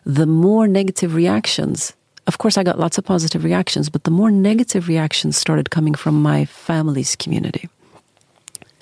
[0.04, 1.94] the more negative reactions.
[2.26, 5.94] Of course, I got lots of positive reactions, but the more negative reactions started coming
[5.94, 7.70] from my family's community.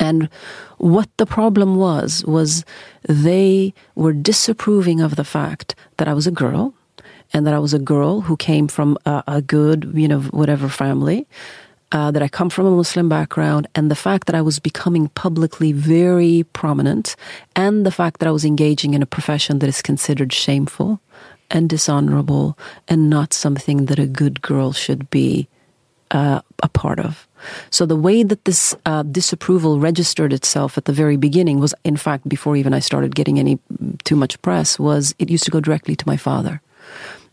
[0.00, 0.28] And
[0.78, 2.64] what the problem was, was
[3.06, 6.74] they were disapproving of the fact that I was a girl
[7.32, 10.68] and that I was a girl who came from a, a good, you know, whatever
[10.68, 11.28] family
[11.92, 15.08] uh, that I come from a Muslim background, and the fact that I was becoming
[15.08, 17.16] publicly very prominent,
[17.56, 21.00] and the fact that I was engaging in a profession that is considered shameful
[21.50, 25.48] and dishonorable and not something that a good girl should be
[26.12, 27.26] uh, a part of.
[27.70, 31.96] So the way that this uh, disapproval registered itself at the very beginning was, in
[31.96, 33.58] fact, before even I started getting any
[34.04, 36.60] too much press, was it used to go directly to my father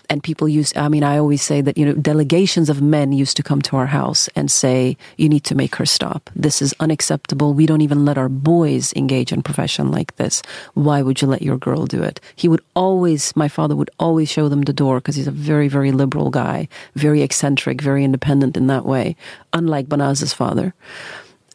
[0.10, 3.36] and people used i mean i always say that you know delegations of men used
[3.38, 6.30] to come to our house and say you need to make her stop.
[6.36, 7.54] This is unacceptable.
[7.54, 10.42] We don't even let our boys engage in profession like this.
[10.74, 12.20] Why would you let your girl do it?
[12.36, 15.68] He would always my father would always show them the door because he's a very
[15.68, 19.16] very liberal guy very eccentric very independent in that way
[19.54, 20.74] unlike banaz's father.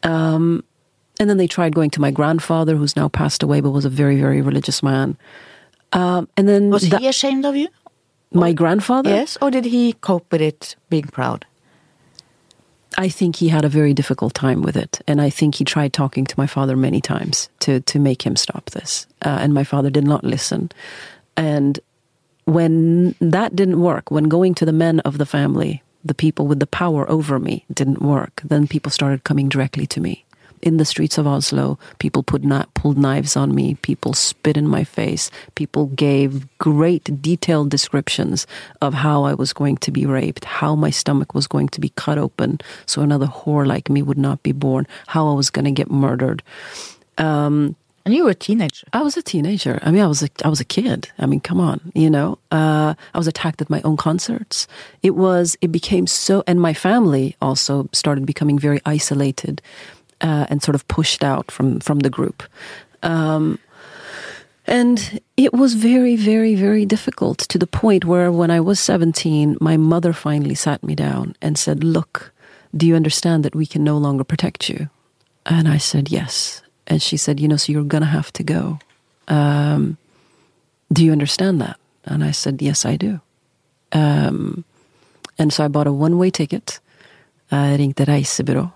[0.03, 0.63] Um,
[1.19, 3.89] and then they tried going to my grandfather who's now passed away but was a
[3.89, 5.17] very very religious man.
[5.93, 7.67] Um, and then Was that- he ashamed of you?
[8.33, 11.45] My grandfather Yes, or did he cope with it being proud?
[12.97, 15.93] I think he had a very difficult time with it, and I think he tried
[15.93, 19.63] talking to my father many times to to make him stop this, uh, and my
[19.63, 20.69] father did not listen.
[21.35, 21.79] And
[22.45, 26.59] when that didn't work, when going to the men of the family, the people with
[26.59, 30.25] the power over me, didn't work, then people started coming directly to me.
[30.63, 32.41] In the streets of Oslo, people put
[32.73, 33.75] pulled knives on me.
[33.81, 35.29] People spit in my face.
[35.55, 38.47] People gave great detailed descriptions
[38.79, 41.89] of how I was going to be raped, how my stomach was going to be
[41.89, 45.65] cut open so another whore like me would not be born, how I was going
[45.65, 46.41] to get murdered.
[47.17, 48.85] Um, And you were a teenager.
[48.91, 49.79] I was a teenager.
[49.81, 51.07] I mean, I was a, I was a kid.
[51.23, 52.37] I mean, come on, you know.
[52.51, 54.67] Uh, I was attacked at my own concerts.
[55.01, 59.61] It was, it became so, and my family also started becoming very isolated
[60.23, 62.43] uh, and sort of pushed out from from the group.
[63.03, 63.59] Um,
[64.65, 69.57] and it was very, very, very difficult to the point where when I was 17,
[69.59, 72.31] my mother finally sat me down and said, Look,
[72.75, 74.89] do you understand that we can no longer protect you?
[75.45, 76.61] And I said, Yes.
[76.87, 78.79] And she said, You know, so you're going to have to go.
[79.27, 79.97] Um,
[80.93, 81.77] do you understand that?
[82.05, 83.19] And I said, Yes, I do.
[83.91, 84.63] Um,
[85.37, 86.79] and so I bought a one way ticket.
[87.51, 88.71] Reisebyrå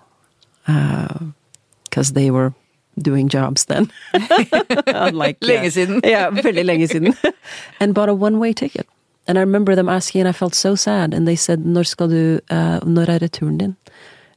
[1.88, 2.52] because they were
[2.98, 3.90] doing jobs then.
[4.14, 6.04] Unlike, Lenge siden.
[6.04, 7.16] yeah, lenge siden.
[7.80, 8.86] and bought a one way ticket.
[9.26, 11.12] And I remember them asking, and I felt so sad.
[11.12, 13.76] And they said, når skal du, uh, når er returen din?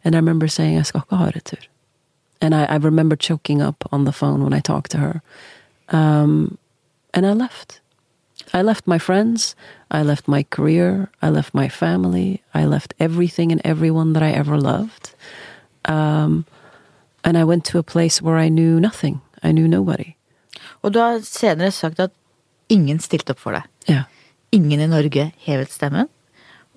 [0.04, 1.64] And I remember saying, jeg skal ikke ha retur.
[2.42, 5.22] And I, I remember choking up on the phone when I talked to her.
[5.90, 6.58] Um,
[7.14, 7.82] and I left.
[8.54, 9.56] I left my friends.
[9.92, 11.10] I left my career.
[11.22, 12.42] I left my family.
[12.54, 15.14] I left everything and everyone that I ever loved.
[15.86, 16.46] Um,
[17.24, 19.22] and I went to a place where I knew nothing.
[19.44, 20.16] I knew nobody.
[20.84, 22.12] Og du har senere sagt at
[22.70, 23.64] ingen stilte opp for deg.
[23.88, 24.04] Ja.
[24.52, 26.08] Ingen i Norge hevet stemmen.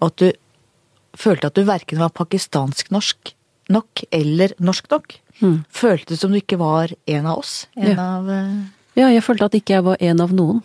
[0.01, 0.33] Og at du
[1.17, 3.33] følte at du verken var pakistansk-norsk
[3.73, 5.15] nok eller norsk nok.
[5.73, 7.67] Føltes som du ikke var en av oss.
[7.77, 8.09] En Ja.
[8.19, 8.65] av eh,
[8.97, 10.63] Ja, jeg følte at ikke jeg var en av noen.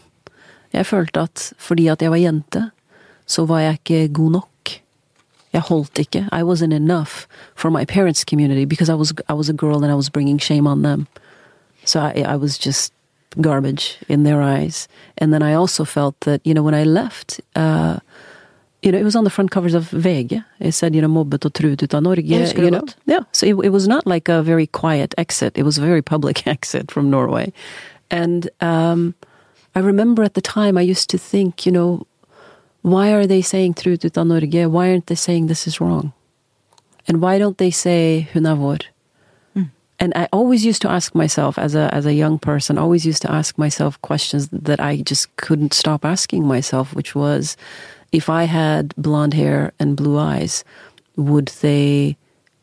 [0.73, 2.71] Jeg følte at fordi at jeg var jente,
[3.25, 4.75] så var jeg ikke god nok.
[5.53, 6.27] Jeg holdt ikke.
[6.31, 9.91] I wasn't enough for my parents' community because I was I was a girl and
[9.91, 11.07] I was bringing shame on them.
[11.85, 12.93] So I, I was just
[13.41, 14.87] garbage in their eyes.
[15.17, 17.41] And then I also felt that you know when I left.
[17.55, 17.99] Uh,
[18.81, 20.43] you know, it was on the front covers of VG.
[20.59, 22.23] It said, you know, mobbet og truet ut av Norge.
[22.23, 22.85] You know?
[23.05, 25.57] Yeah, so it, it was not like a very quiet exit.
[25.57, 27.51] It was a very public exit from Norway.
[28.09, 29.15] And um,
[29.75, 32.07] I remember at the time I used to think, you know,
[32.81, 34.65] why are they saying truet ut av Norge?
[34.69, 36.13] Why aren't they saying this is wrong?
[37.07, 38.79] And why don't they say hun er?
[40.01, 43.21] And I always used to ask myself, as a as a young person, always used
[43.23, 47.57] to ask myself questions that I just couldn't stop asking myself, which was,
[48.13, 50.63] if I had blonde hair and blue eyes,
[51.17, 52.15] would they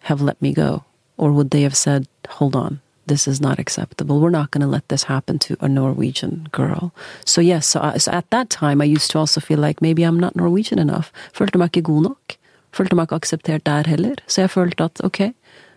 [0.09, 0.85] have let me go,
[1.18, 2.09] or would they have said,
[2.40, 4.20] "Hold on, this is not acceptable.
[4.20, 6.92] We're not going to let this happen to a Norwegian girl."
[7.24, 10.20] So yes, so, so at that time, I used to also feel like maybe I'm
[10.20, 11.12] not Norwegian enough.
[11.32, 12.36] Følte meg ikke god nok.
[12.72, 14.14] Følte meg ikke akseptert der heller.
[14.26, 15.32] Så jeg følte at ok,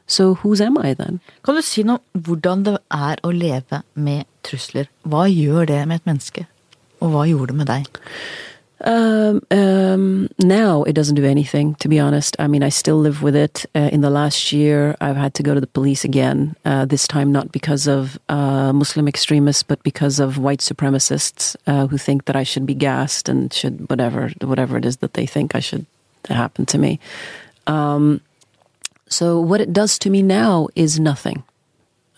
[0.09, 1.19] So who's am I then?
[1.45, 4.89] Kan du si noe om hvordan det er å leve med trusler?
[5.05, 6.45] Hva gjør det med et menneske?
[6.99, 7.99] Og hva gjorde det med deg?
[8.81, 12.35] Um, um, now it doesn't do anything, to be honest.
[12.39, 13.65] I mean, I still live with it.
[13.75, 16.55] Uh, in the last year, I've had to go to the police again.
[16.63, 21.87] Uh, this time, not because of uh, Muslim extremists, but because of white supremacists uh,
[21.87, 25.25] who think that I should be gassed and should whatever whatever it is that they
[25.25, 25.85] think I should
[26.29, 26.99] happen to me.
[27.67, 28.21] Um,
[29.09, 31.43] so what it does to me now is nothing.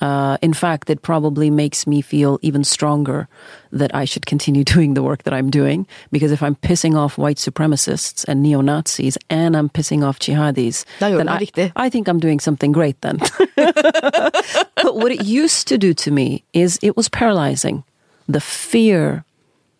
[0.02, 3.28] Uh, in fact, it probably makes me feel even stronger
[3.72, 5.88] that I should continue doing the work that I'm doing.
[6.12, 10.86] Because if I'm pissing off white supremacists and neo Nazis and I'm pissing off jihadis,
[11.00, 11.86] Da gjør du then I.
[11.86, 13.20] I think I'm doing something great then.
[13.56, 17.84] but what it used to do to me is it was paralyzing.
[18.28, 19.24] The fear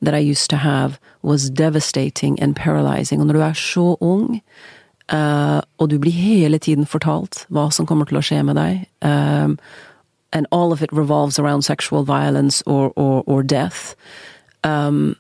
[0.02, 3.22] that I used to have was devastating and paralyzing.
[3.22, 4.42] Og når du er så ung,
[5.10, 8.86] eh, og du blir hele tiden fortalt hva som kommer til å skje med deg,
[9.02, 9.58] um,
[10.34, 13.96] and all of it revolves around sexual violence or, or, or death.
[14.64, 15.16] Um,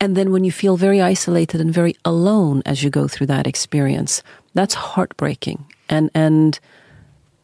[0.00, 3.46] and then when you feel very isolated and very alone as you go through that
[3.46, 4.22] experience,
[4.52, 5.64] that's heartbreaking.
[5.88, 6.58] And, and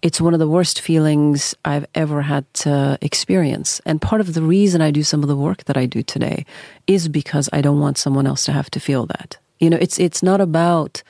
[0.02, 3.80] it's one of the worst feelings I've ever had to experience.
[3.87, 6.44] And part of the reason I do some of the work that I do today
[6.87, 9.38] is because I don't want someone else to have to feel that.
[9.59, 11.02] You know, it's, it's not about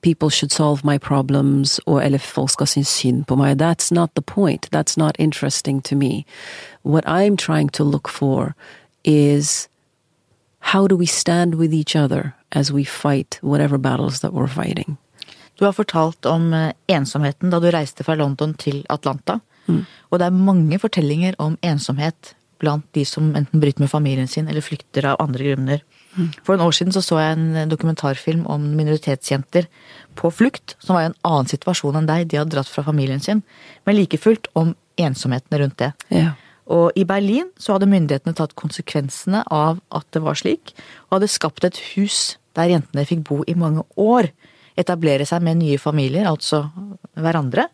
[0.00, 3.58] people should solve my problems or eller folk skal synes synd på meg.
[3.58, 4.70] That's not the point.
[4.70, 6.24] That's not interesting to me.
[6.82, 8.54] What I'm trying to look for
[9.04, 9.68] is
[10.60, 14.96] how do we stand with each other as we fight whatever battles that we're fighting?
[15.58, 19.40] Du har fortalt om eh, ensomheten da du reiste fra London til Atlanta.
[20.10, 24.48] Og det er mange fortellinger om ensomhet blant de som enten bryter med familien sin
[24.48, 25.82] eller flykter av andre grunner.
[26.16, 29.68] For en år siden så, så jeg en dokumentarfilm om minoritetsjenter
[30.18, 32.26] på flukt, som var i en annen situasjon enn deg.
[32.30, 33.44] De hadde dratt fra familien sin.
[33.86, 35.92] Men like fullt om ensomheten rundt det.
[36.14, 36.32] Ja.
[36.68, 40.74] Og i Berlin så hadde myndighetene tatt konsekvensene av at det var slik,
[41.08, 44.28] og hadde skapt et hus der jentene fikk bo i mange år.
[44.78, 46.66] Etablere seg med nye familier, altså
[47.18, 47.68] hverandre.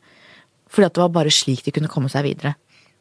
[0.71, 2.55] Fordi at det var bare slik de kunne komme seg videre.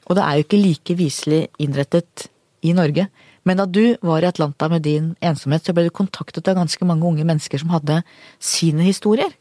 [0.10, 2.28] Og det er jo ikke like viselig innrettet
[2.63, 3.08] i Norge.
[3.43, 6.86] Men da du var i Atlanta med din ensomhet, så ble du kontaktet av ganske
[6.88, 8.01] mange unge mennesker som hadde
[8.39, 9.34] sine historier.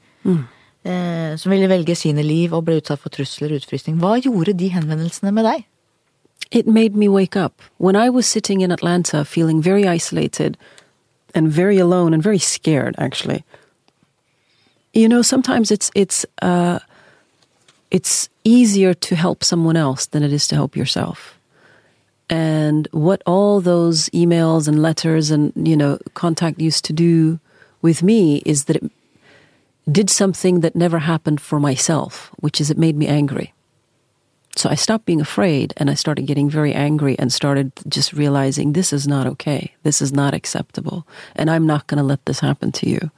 [0.84, 4.00] Eh, som ville velge sine liv og ble utsatt for trusler og utfrysning.
[4.02, 5.66] Hva gjorde de henvendelsene med deg?
[6.50, 7.62] It made me wake up.
[7.78, 10.56] When I was sitting in Atlanta feeling very isolated
[11.34, 13.44] and very alone and very scared, actually,
[14.92, 16.80] you know, sometimes it's, it's, uh,
[17.90, 21.38] it's easier to help someone else than it is to help yourself.
[22.32, 27.38] And what all those emails and letters and, you know, contact used to do
[27.82, 28.90] with me is that it
[29.90, 33.52] did something that never happened for myself, which is it made me angry.
[34.56, 38.72] So I stopped being afraid and I started getting very angry and started just realizing
[38.72, 39.74] this is not okay.
[39.82, 41.06] This is not acceptable.
[41.36, 43.10] And I'm not going to let this happen to you.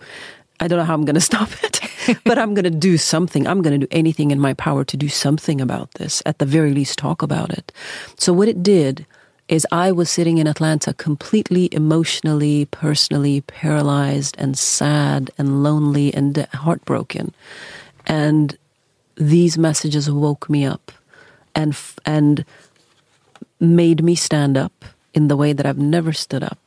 [0.61, 1.81] I don't know how I'm going to stop it,
[2.25, 3.47] but I'm going to do something.
[3.47, 6.23] I'm going to do anything in my power to do something about this.
[6.27, 7.73] At the very least, talk about it.
[8.19, 9.07] So what it did
[9.49, 16.49] is I was sitting in Atlanta completely emotionally, personally paralyzed and sad and lonely and
[16.53, 17.35] heartbroken.
[18.07, 18.57] And
[19.17, 20.91] these messages woke me up
[21.55, 22.45] and and
[23.61, 26.59] made me stand up in the way that I've never stood up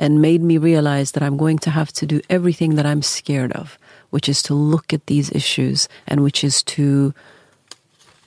[0.00, 3.52] and made me realize that I'm going to have to do everything that I'm scared
[3.52, 7.12] of, which is to look at these issues and which is to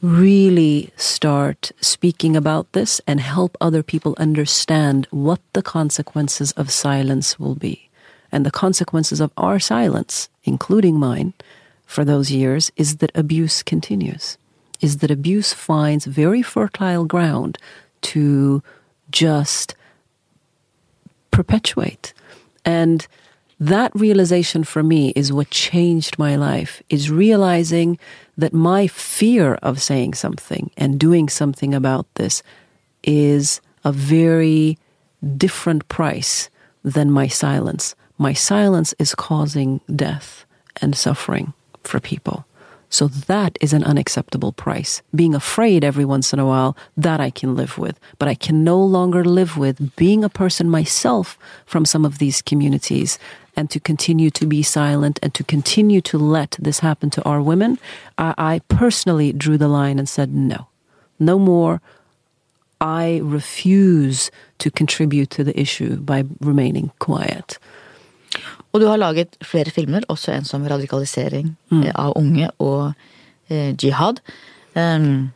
[0.04, 7.40] really start speaking about this and help other people understand what the consequences of silence
[7.40, 7.90] will be.
[8.32, 11.34] And the consequences of our silence, including mine,
[11.88, 14.38] for those years, is that abuse continues,
[14.80, 17.58] is that abuse finds very fertile ground
[18.02, 18.62] to
[19.10, 19.74] just
[21.34, 22.14] perpetuate.
[22.64, 23.06] And
[23.60, 28.00] that realization for me is what changed my life, is realizing
[28.38, 32.42] that my fear of saying something and doing something about this
[33.04, 34.78] is a very
[35.38, 36.50] different price
[36.84, 37.96] than my silence.
[38.18, 40.46] My silence is causing death
[40.82, 41.54] and suffering
[41.84, 42.46] for people.
[42.94, 45.02] So that is an unacceptable price.
[45.16, 48.00] Being afraid every once in a while, that I can live with.
[48.20, 51.36] But I can no longer live with being a person myself
[51.66, 53.18] from some of these communities
[53.56, 57.42] and to continue to be silent and to continue to let this happen to our
[57.42, 57.80] women.
[58.20, 60.68] I, I personally drew the line and said, no,
[61.18, 61.82] no more.
[62.80, 64.30] I refuse
[64.60, 67.58] to contribute to the issue by remaining quiet.
[68.74, 71.86] Og du har laget flere filmer, også en som radikalisering mm.
[71.94, 72.94] av unge og
[73.52, 74.22] eh, jihad.
[74.74, 75.30] Um,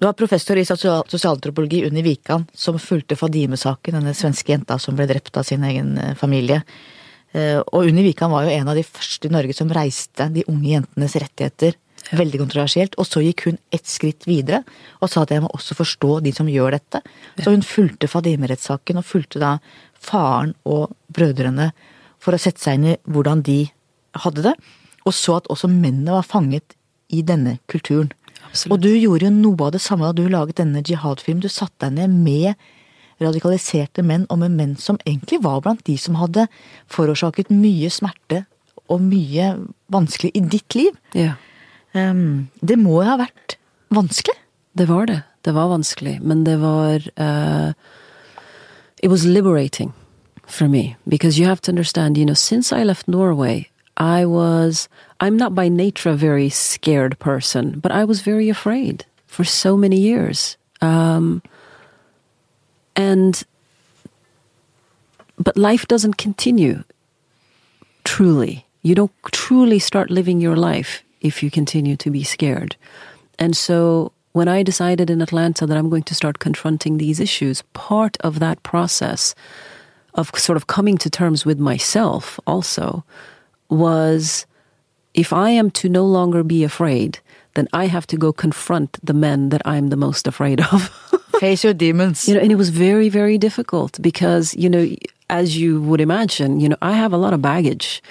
[0.00, 4.96] du har professor i sosial sosialantropologi Unni Wikan som fulgte Fadime-saken, denne svenske jenta som
[4.96, 6.62] ble drept av sin egen eh, familie.
[7.34, 10.46] Uh, og Unni Wikan var jo en av de første i Norge som reiste de
[10.50, 11.76] unge jentenes rettigheter.
[12.16, 12.96] Veldig kontroversielt.
[12.98, 14.62] Og så gikk hun ett skritt videre
[14.98, 17.02] og sa at jeg må også forstå de som gjør dette.
[17.38, 19.52] Så hun fulgte Fadime-rettssaken og fulgte da
[20.00, 21.70] faren og brødrene
[22.20, 23.62] for å sette seg inn i hvordan de
[24.24, 24.56] hadde det.
[25.08, 26.76] Og så at også mennene var fanget
[27.10, 28.12] i denne kulturen.
[28.50, 28.74] Absolutt.
[28.74, 31.40] Og du gjorde jo noe av det samme da du laget denne jihad-film.
[31.42, 32.70] Du satte deg ned med
[33.20, 36.46] radikaliserte menn, og med menn som egentlig var blant de som hadde
[36.92, 38.44] forårsaket mye smerte
[38.90, 39.52] og mye
[39.92, 40.96] vanskelig i ditt liv.
[41.14, 41.36] Ja.
[41.92, 43.58] Um, det må jo ha vært
[43.92, 44.36] vanskelig?
[44.78, 45.20] Det var det.
[45.44, 47.72] Det var vanskelig, men det var uh,
[49.00, 49.94] It was liberating
[50.52, 54.88] for me because you have to understand, you know, since I left Norway, I was
[55.20, 59.76] I'm not by nature a very scared person, but I was very afraid for so
[59.76, 60.56] many years.
[60.80, 61.42] Um,
[62.96, 63.42] and
[65.38, 66.84] but life doesn't continue
[68.04, 68.66] truly.
[68.82, 72.76] You don't truly start living your life if you continue to be scared.
[73.38, 77.62] And so when I decided in Atlanta that I'm going to start confronting these issues,
[77.72, 79.34] part of that process
[80.14, 83.04] of sort of coming to terms with myself also
[83.68, 84.46] was
[85.14, 87.18] if I am to no longer be afraid,
[87.54, 90.88] then I have to go confront the men that I'm the most afraid of.
[91.40, 92.28] Face your demons.
[92.28, 94.94] you know, and it was very, very difficult because, you know,
[95.30, 98.02] as you would imagine, you know, I have a lot of baggage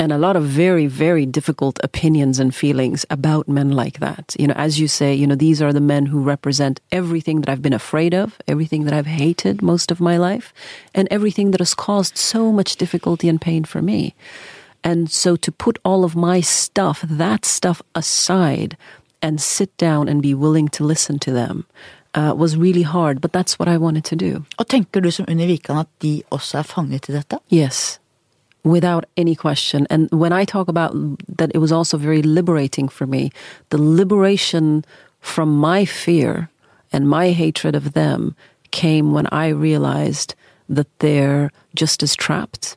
[0.00, 4.34] and a lot of very, very difficult opinions and feelings about men like that.
[4.38, 7.50] You know, as you say, you know, these are the men who represent everything that
[7.50, 10.54] I've been afraid of, everything that I've hated most of my life,
[10.94, 14.14] and everything that has caused so much difficulty and pain for me.
[14.82, 18.78] And so to put all of my stuff, that stuff aside,
[19.20, 21.66] and sit down and be willing to listen to them
[22.14, 24.44] uh, was really hard, but that's what I wanted to do.
[24.56, 27.38] Og tenker du som Unni Wikan at de også er fanget i dette?
[27.52, 28.00] Yes,
[28.64, 29.86] without any question.
[29.90, 30.92] And when I talk about
[31.36, 33.30] that, it was also very liberating for me.
[33.70, 34.84] The liberation
[35.20, 36.50] from my fear
[36.92, 38.34] and my hatred of them
[38.70, 40.34] came when I realized
[40.68, 42.76] that they're just as trapped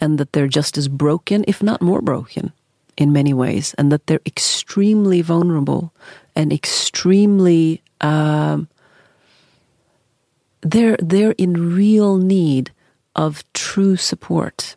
[0.00, 2.52] and that they're just as broken, if not more broken,
[2.96, 5.92] in many ways, and that they're extremely vulnerable
[6.34, 7.82] and extremely.
[8.00, 8.68] Um,
[10.60, 12.70] they're they're in real need
[13.14, 14.76] of true support.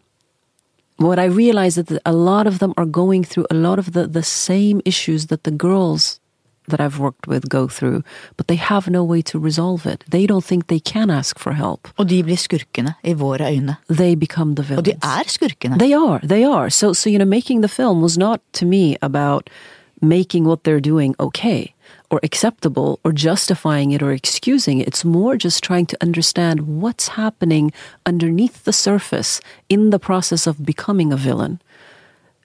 [0.97, 3.91] What I realize is that a lot of them are going through a lot of
[3.93, 6.19] the, the same issues that the girls
[6.67, 8.03] that I've worked with go through,
[8.37, 10.03] but they have no way to resolve it.
[10.09, 11.87] They don't think they can ask for help.
[11.97, 13.75] Og de blir skurkene i våre øyne.
[13.89, 14.85] They become the Og villains.
[14.85, 15.77] de er skurkene.
[15.79, 16.19] They are.
[16.27, 16.69] They are.
[16.69, 19.49] So, so you know, making the film was not to me about
[20.01, 21.74] making what they're doing okay
[22.15, 24.87] or acceptable or justifying it or excusing it.
[24.87, 27.73] It's more just trying to understand what's happening
[28.05, 31.61] underneath the surface in the process of becoming a villain.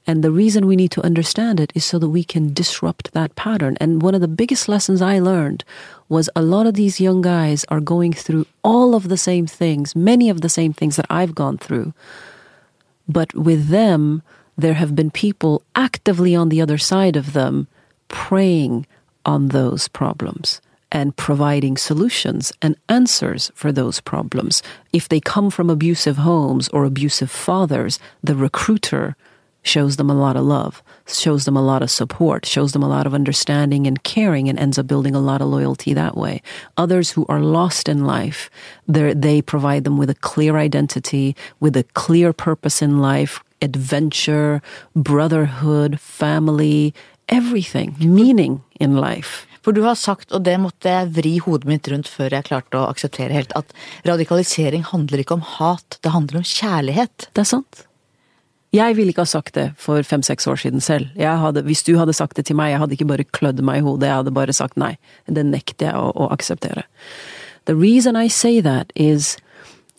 [0.08, 3.36] And the reason we need to understand it is so that we can disrupt that
[3.36, 3.76] pattern.
[3.80, 5.62] And one of the biggest lessons I learned
[6.08, 9.94] was a lot of these young guys are going through all of the same things,
[9.94, 11.94] many of the same things that I've gone through.
[13.08, 14.22] But with them,
[14.58, 17.68] there have been people actively on the other side of them
[18.08, 18.86] preying
[19.24, 20.60] on those problems
[20.92, 24.62] and providing solutions and answers for those problems.
[24.92, 29.16] If they come from abusive homes or abusive fathers, the recruiter
[29.62, 32.88] shows them a lot of love, shows them a lot of support, shows them a
[32.88, 36.40] lot of understanding and caring, and ends up building a lot of loyalty that way.
[36.78, 38.50] Others who are lost in life,
[38.88, 44.62] they're- provide them with a clear identity, with a clear purpose in life, adventure,
[44.96, 46.94] brotherhood, family,
[47.28, 49.46] everything, meaning in life.
[49.60, 52.80] For du har sagt, og det måtte jeg vri hodet mitt rundt før jeg klarte
[52.80, 53.74] å akseptere helt, at
[54.08, 57.28] radikalisering handler ikke om hat, det handler om kjærlighet.
[57.36, 57.84] Det er sant.
[58.72, 61.10] Jeg ville ikke ha sagt det for fem-seks år siden selv.
[61.18, 63.80] Jeg hadde, hvis du hadde sagt det til meg, jeg hadde ikke bare klødd meg
[63.80, 64.94] i hodet, jeg hadde bare sagt nei.
[65.26, 66.86] Det nekter jeg å, å akseptere.
[67.66, 69.36] The reason I say that is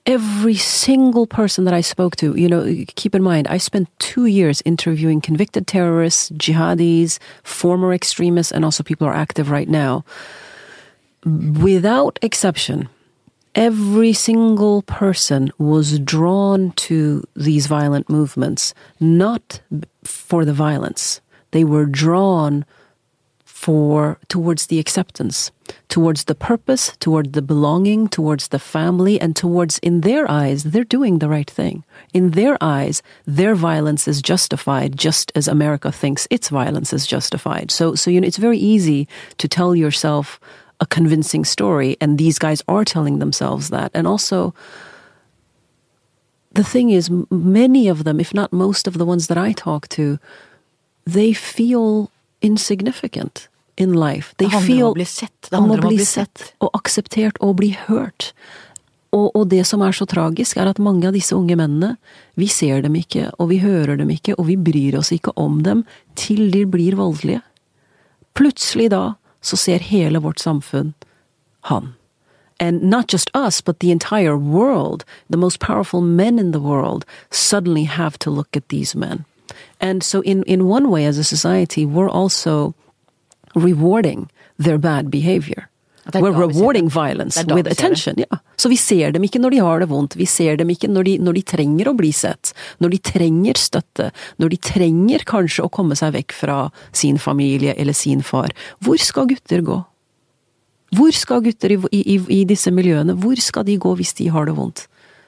[0.06, 4.26] every single person that I spoke to, you know, keep in mind, I spent two
[4.26, 10.04] years interviewing convicted terrorists, jihadis, former extremists, and also people who are active right now.
[11.24, 12.90] Without exception,
[13.54, 19.62] every single person was drawn to these violent movements, not
[20.04, 21.22] for the violence.
[21.52, 22.66] They were drawn
[23.46, 25.52] for towards the acceptance,
[25.90, 30.84] towards the purpose, towards the belonging, towards the family, and towards, in their eyes, they're
[30.84, 31.84] doing the right thing.
[32.14, 37.72] In their eyes, their violence is justified, just as America thinks its violence is justified.
[37.72, 39.08] So, so you know, it's very easy
[39.38, 40.40] to tell yourself
[40.80, 43.92] a convincing story, and these guys are telling themselves that.
[43.94, 44.54] And also,
[46.54, 49.88] the thing is, many of them, if not most of the ones that I talk
[49.90, 50.20] to,
[51.06, 52.12] they feel
[52.42, 53.48] insignificant
[53.82, 54.36] in life.
[54.38, 55.48] They Det handler om å bli sett.
[55.50, 56.54] Det handler om å bli sett.
[56.60, 58.32] og akseptert og bli hørt.
[59.12, 61.98] Og, og det som er så tragisk, er at mange av disse unge mennene,
[62.40, 65.60] vi ser dem ikke, og vi hører dem ikke, og vi bryr oss ikke om
[65.66, 65.84] dem
[66.16, 67.42] til de blir voldelige.
[68.40, 70.94] Plutselig da så ser hele vårt samfunn
[71.68, 71.94] han.
[72.60, 77.06] And not just us, but the entire world, the most powerful men in the world,
[77.32, 79.26] suddenly have to look at these men.
[79.80, 82.76] And so, in, in one way, as a society, we're also
[83.56, 85.68] rewarding their bad behavior.
[86.14, 88.16] Er We're rewarding violence with attention.
[88.18, 88.40] Ja.
[88.56, 91.06] Så vi ser dem ikke når de har det vondt, vi ser dem ikke når
[91.06, 94.10] de, når de trenger å bli sett, når de trenger støtte,
[94.42, 96.58] når de trenger kanskje å komme seg vekk fra
[96.92, 98.50] sin familie eller sin far.
[98.82, 99.78] Hvor skal gutter gå?
[100.98, 104.50] Hvor skal gutter i, i, i disse miljøene, hvor skal de gå hvis de har
[104.50, 104.88] det vondt?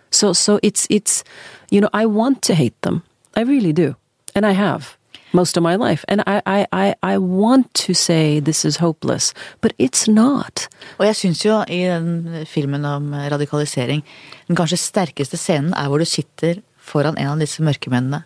[0.09, 1.23] So, so it's, it's,
[1.71, 3.03] you know, I want to hate them.
[3.35, 3.95] I really do.
[4.35, 4.97] And I have
[5.33, 6.05] most of my life.
[6.07, 10.67] And I, I, I, I want to say this is hopeless, but it's not.
[10.99, 14.03] Og jeg syns jo i den filmen om radikalisering,
[14.47, 18.23] den kanskje sterkeste scenen er hvor du sitter foran en av disse mørkemennene,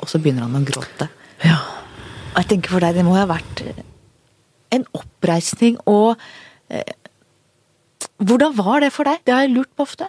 [0.00, 1.08] og så begynner han å gråte.
[1.44, 1.60] Ja.
[2.32, 3.62] Og jeg tenker for deg, det må ha vært
[4.72, 6.16] en oppreisning og
[6.72, 6.98] eh,
[8.22, 9.18] Hvordan var det for deg?
[9.26, 10.06] Det har jeg lurt på ofte.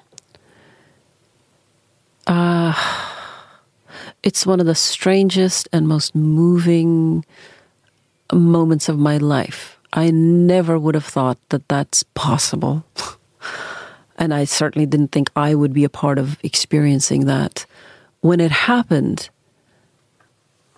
[2.30, 2.78] Uh,
[4.24, 7.26] it's one of the strangest and most moving
[8.32, 9.78] moments of my life.
[9.92, 12.84] I never would have thought that that's possible.
[14.18, 17.66] and I certainly didn't think I would be a part of experiencing that.
[18.22, 19.30] When it happened,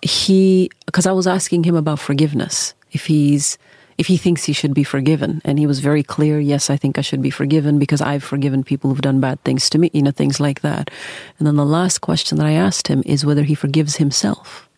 [0.02, 3.56] he, because I was asking him about forgiveness, if he's,
[3.98, 5.40] if he thinks he should be forgiven.
[5.44, 8.62] And he was very clear, yes, I think I should be forgiven because I've forgiven
[8.62, 10.90] people who've done bad things to me, you know, things like that.
[11.38, 14.68] And then the last question that I asked him is whether he forgives himself.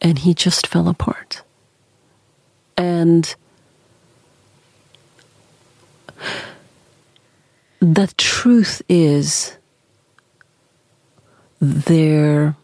[0.00, 1.42] And he just fell apart.
[2.76, 3.34] And
[7.80, 9.56] the truth is,
[11.60, 12.54] they're,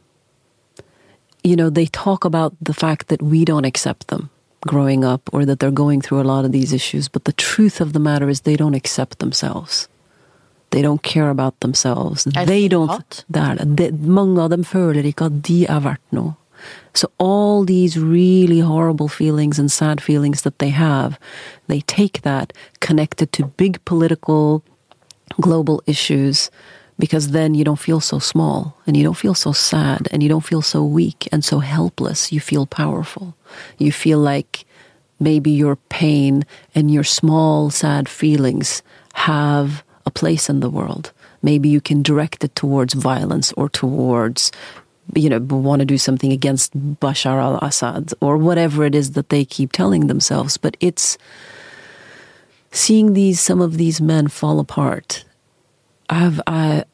[1.42, 4.30] you know, they talk about the fact that we don't accept them
[4.66, 7.08] growing up or that they're going through a lot of these issues.
[7.08, 9.88] But the truth of the matter is they don't accept themselves.
[10.70, 12.26] They don't care about themselves.
[12.36, 13.24] Er they don't, hat?
[13.28, 13.76] det det.
[13.76, 16.34] Det- Mange av dem føler ikke at de er verdt noe.
[16.94, 21.18] So all these really horrible feelings and sad feelings that they have,
[21.68, 24.62] they take that, connected to big political,
[25.40, 26.50] global issues,
[27.00, 30.28] because then you don't feel so small, and you don't feel so sad, and you
[30.28, 32.30] don't feel so weak and so helpless.
[32.30, 33.34] You feel powerful.
[33.78, 34.66] You feel like
[35.18, 36.44] maybe your pain
[36.74, 38.82] and your small, sad feelings
[39.14, 41.12] have a place in the world.
[41.42, 44.52] Maybe you can direct it towards violence or towards,
[45.14, 49.30] you know, want to do something against Bashar al Assad or whatever it is that
[49.30, 50.58] they keep telling themselves.
[50.58, 51.16] But it's
[52.72, 55.24] seeing these, some of these men fall apart.
[56.10, 56.84] I've, I, uh,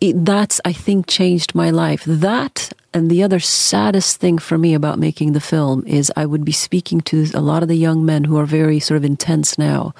[0.00, 2.04] it, that's, I think, changed my life.
[2.06, 6.44] That and the other saddest thing for me about making the film is I would
[6.44, 9.58] be speaking to a lot of the young men who are very sort of intense
[9.58, 9.94] now.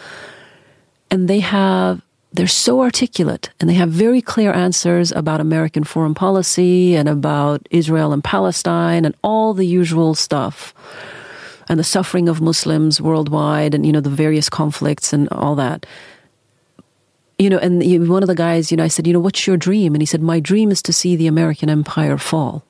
[1.11, 2.01] And they have,
[2.33, 7.67] they're so articulate and they have very clear answers about American foreign policy and about
[7.71, 10.75] Israel and Palestine and all the usual stuff
[11.69, 15.85] and the suffering of Muslims worldwide and, you know, the various conflicts and all that
[17.39, 19.57] you know, and one of the guys, you know, I said, you know, what's your
[19.57, 19.95] dream?
[19.95, 22.65] And he said, my dream is to see the American empire fall.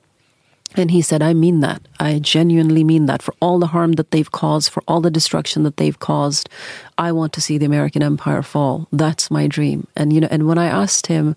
[0.75, 1.81] And he said, I mean that.
[1.99, 3.21] I genuinely mean that.
[3.21, 6.49] For all the harm that they've caused, for all the destruction that they've caused,
[6.97, 8.87] I want to see the American empire fall.
[8.91, 9.87] That's my dream.
[9.95, 11.35] And, you know, and when I asked him,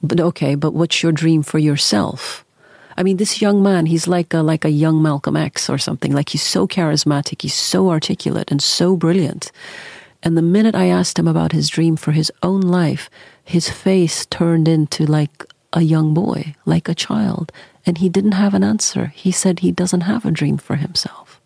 [0.00, 2.44] but okay, but what's your dream for yourself?
[2.96, 6.12] I mean, this young man, he's like a, like a young Malcolm X or something.
[6.12, 9.50] Like he's so charismatic, he's so articulate and so brilliant.
[10.22, 13.08] And the minute I asked him about his dream for his own life,
[13.44, 17.52] his face turned into like a young boy, like a child.
[17.86, 19.12] And he didn't have an answer.
[19.14, 21.40] He said he doesn't have a dream for himself.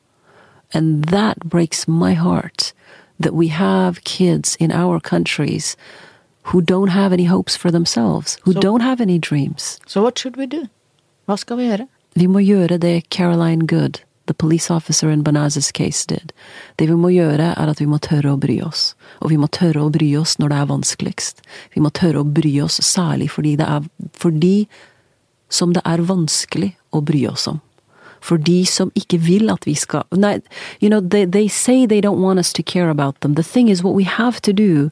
[0.72, 2.72] And that breaks my heart
[3.20, 5.76] that we have kids in our countries
[6.44, 9.78] who don't have any hopes for themselves, who So- don't have any dreams.
[9.86, 10.66] So what should we do?
[11.28, 11.86] Hva skal vi gjøre?
[12.16, 14.00] Vi må gjøre det Caroline Goode,
[14.32, 16.32] the police officer in Banaz's case did.
[16.76, 18.94] Det vi må gjøre, er at vi må tørre å bry oss.
[19.20, 21.42] Og vi må tørre å bry oss når det er vanskeligst.
[21.74, 23.84] Vi må tørre å bry oss særlig fordi det er
[24.16, 24.56] fordi
[25.52, 27.60] som det er vanskelig å bry oss om.
[28.22, 30.38] For de som ikke vil at vi skal Nei,
[30.80, 33.34] you know, they, they say they don't want us to care about them.
[33.34, 34.90] The thing is, what we have to do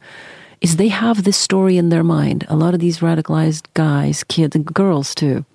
[0.61, 2.45] is they have this story in their mind.
[2.49, 5.47] A lot of these radicalized guys, kids, and girls too,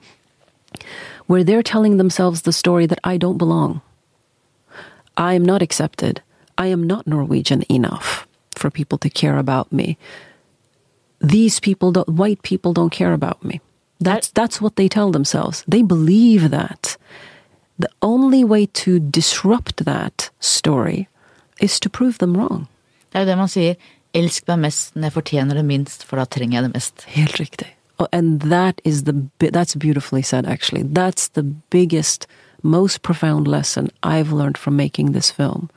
[1.28, 3.82] where they're telling themselves the story that I don't belong.
[5.18, 6.22] I am not accepted.
[6.58, 9.98] I am not Norwegian enough for people to care about me.
[11.22, 13.62] These people, don't, white people, don't care about me.
[14.00, 15.64] That's that's what they tell themselves.
[15.68, 16.98] They believe that.
[17.80, 21.08] The only way to disrupt that story
[21.60, 22.68] is to prove them wrong.
[23.12, 23.76] Det er jo det man sier.
[24.16, 27.04] Elsk meg mest når jeg fortjener det minst, for da trenger jeg det mest.
[27.16, 27.75] Helt riktig.
[28.00, 30.84] Oh, And that is the that's beautifully said actually.
[30.84, 32.28] That's the biggest
[32.64, 35.70] most profound lesson I've learned from making this film.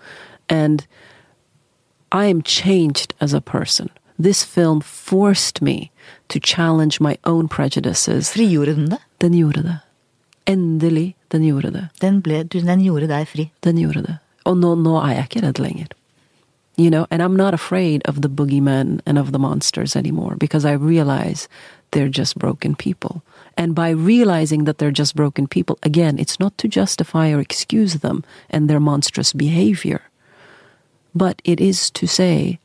[0.49, 0.87] And
[2.11, 3.91] I am changed as a person.
[4.19, 5.91] This film forced me
[6.29, 8.31] to challenge my own prejudices.
[8.31, 8.99] Frigjorde den det?
[9.19, 9.79] Den gjorde det.
[10.47, 11.89] Endelig, den gjorde det.
[12.01, 13.51] Den, ble, den gjorde deg fri.
[13.61, 14.19] Den gjorde det.
[14.45, 15.87] Og nå, nå er jeg ikke redd lenger.
[16.79, 20.65] You know, and I'm not afraid of the boogeyman and of the monsters anymore because
[20.65, 21.49] I realize
[21.91, 23.23] they're just broken people.
[23.57, 27.95] And by realizing that they're just broken people, again, it's not to justify or excuse
[27.95, 30.03] them and their monstrous behavior,
[31.15, 32.61] but it is to say,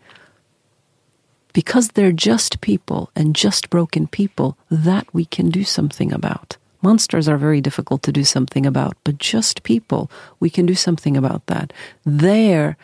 [1.54, 6.58] because they're just people and just broken people, that we can do something about.
[6.82, 11.16] Monsters are very difficult to do something about, but just people, we can do something
[11.16, 11.72] about that.
[12.06, 12.76] There,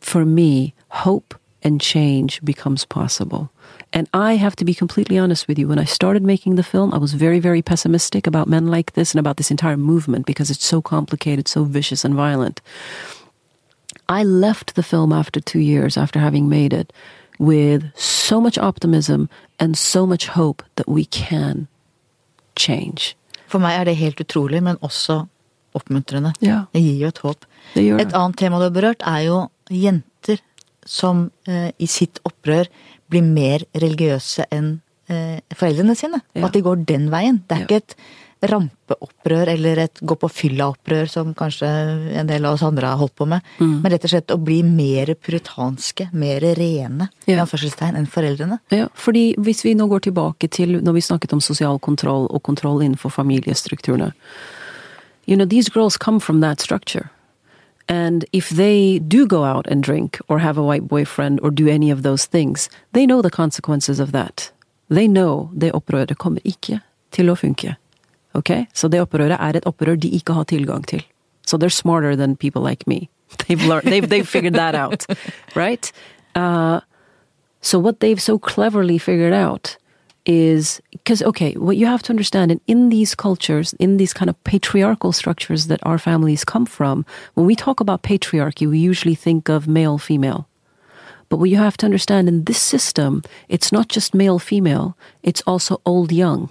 [0.00, 1.34] for me, hope
[1.64, 3.50] and change becomes possible.
[3.92, 5.68] And I have to be completely honest with you.
[5.68, 9.12] When I started making the film, I was very, very pessimistic about men like this
[9.14, 12.60] and about this entire movement because it's so complicated, so vicious and violent.
[14.08, 16.92] I left the film after two years after having made it
[17.38, 21.66] with so much optimism and so much hope that we can
[22.56, 23.14] change.
[23.48, 25.26] For meg er det helt utrolig, men også
[25.74, 26.32] oppmuntrende.
[26.40, 26.64] Ja.
[26.72, 27.44] Det gir jo et håp.
[27.74, 28.14] Det gjør Et det.
[28.16, 30.40] annet tema du har berørt, er jo jenter
[30.86, 32.68] som eh, i sitt opprør
[33.12, 36.22] blir mer religiøse enn eh, foreldrene sine.
[36.34, 36.42] Ja.
[36.42, 37.42] Og at de går den veien.
[37.48, 37.66] Det er Ja.
[37.66, 37.96] ikke et
[38.50, 41.68] rampeopprør eller et gå på fylla-opprør som kanskje
[42.18, 43.40] en del av oss andre har holdt på med.
[43.60, 43.76] Mm.
[43.84, 47.44] Men rett og slett å bli mer puritanske, mer rene, Ja.
[47.44, 48.58] enn foreldrene.
[48.70, 52.42] Ja, fordi hvis vi nå går tilbake til når vi snakket om sosial kontroll og
[52.42, 54.12] kontroll innenfor familiestrukturene
[55.24, 57.08] You know, these girls come from that structure.
[57.88, 61.68] And if they do go out and drink or have a white boyfriend or do
[61.68, 64.50] any of those things, they know the consequences of that.
[64.88, 66.80] They know det opprøret kommer ikke
[67.10, 67.76] til å funke.
[68.34, 68.66] Ok?
[68.72, 71.02] Så det opprøret er et opprør de ikke har tilgang til.
[71.46, 73.08] So they're smarter than people like me.
[73.38, 75.06] They've learned, they've, they've figured that out.
[75.54, 75.90] Right?
[76.34, 76.80] Uh,
[77.60, 79.76] so what they've so cleverly figured out
[80.24, 84.28] is because okay, what you have to understand in, in these cultures, in these kind
[84.28, 87.04] of patriarchal structures that our families come from,
[87.34, 90.46] when we talk about patriarchy, we usually think of male female.
[91.28, 95.42] But what you have to understand in this system, it's not just male female, it's
[95.46, 96.50] also old young.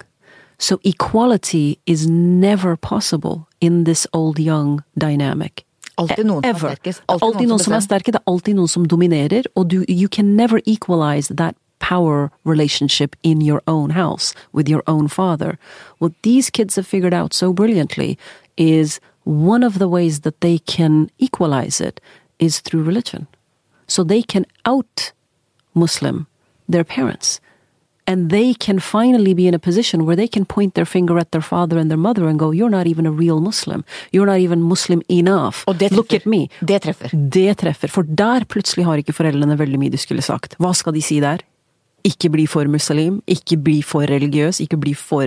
[0.58, 5.64] So equality is never possible in this old young dynamic.
[5.98, 6.74] Alltid noen som er Ever.
[6.74, 7.00] sterkest.
[7.00, 9.84] Det er alltid noen som er sterke, det er alltid noen som dominerer, og du,
[9.88, 15.58] you can never equalize that power relationship in your own house with your own father.
[15.98, 18.16] What these kids have figured out so brilliantly
[18.56, 22.00] is one of the ways that they can equalize it
[22.38, 23.26] is through religion.
[23.86, 25.12] So they can out
[25.74, 26.26] Muslim
[26.68, 27.40] their parents.
[28.06, 31.30] And they can finally be in a position where they can point their finger at
[31.30, 33.84] their father and their mother and go, You're not even a real Muslim.
[34.10, 35.64] You're not even Muslim enough.
[35.66, 36.48] Og det Look at me.
[36.60, 37.10] Det treffer.
[37.12, 40.58] Det treffer, for der plutselig har ikke foreldrene veldig mye de skulle sagt.
[40.58, 41.46] Hva skal de si der?
[42.04, 45.26] Ikke bli for muslim, ikke bli for religiøs, ikke bli for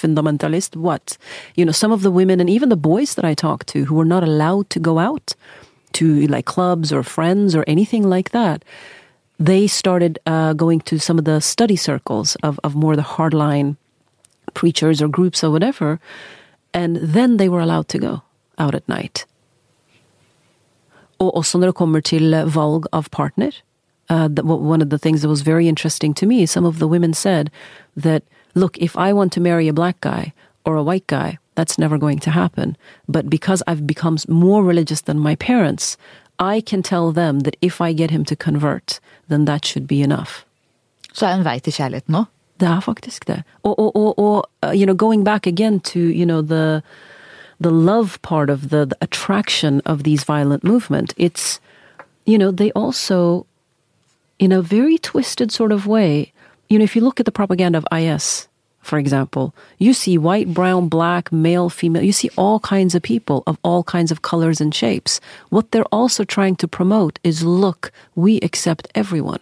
[0.00, 0.76] fundamentalist.
[0.76, 1.16] What?
[1.56, 3.94] You know, some of the women and even the boys that I talked to who
[3.94, 5.34] were not allowed to go out
[5.92, 8.64] to like clubs or friends or anything like that,
[9.38, 13.76] they started uh, going to some of the study circles of, of more the hardline
[14.54, 15.98] preachers or groups or whatever,
[16.74, 18.22] and then they were allowed to go
[18.58, 19.26] out at night.
[21.18, 23.52] Og også når det kommer til valg av partner.
[24.10, 26.88] Uh, that, one of the things that was very interesting to me, some of the
[26.88, 27.48] women said
[27.96, 28.22] that,
[28.54, 30.32] look, if I want to marry a black guy
[30.64, 32.76] or a white guy, that's never going to happen.
[33.06, 35.96] But because I've become more religious than my parents,
[36.40, 38.98] I can tell them that if I get him to convert,
[39.28, 40.44] then that should be enough.
[41.12, 42.24] Så er en vei til kjærligheten nå.
[42.60, 43.42] Det er faktisk det.
[43.62, 46.82] Og, og, og, og uh, you know, going back again to, you know, the,
[47.60, 51.14] the love part of the, the attraction of these violent movement.
[51.16, 51.60] It's,
[52.26, 53.46] you know, they also,
[54.40, 56.32] in a very twisted sort of way,
[56.70, 58.48] you know, if you look at the propaganda of IS,
[58.80, 63.42] for example, you see white, brown, black, male, female, you see all kinds of people
[63.46, 65.20] of all kinds of colors and shapes.
[65.50, 69.40] What they're also trying to promote is look, we accept everyone.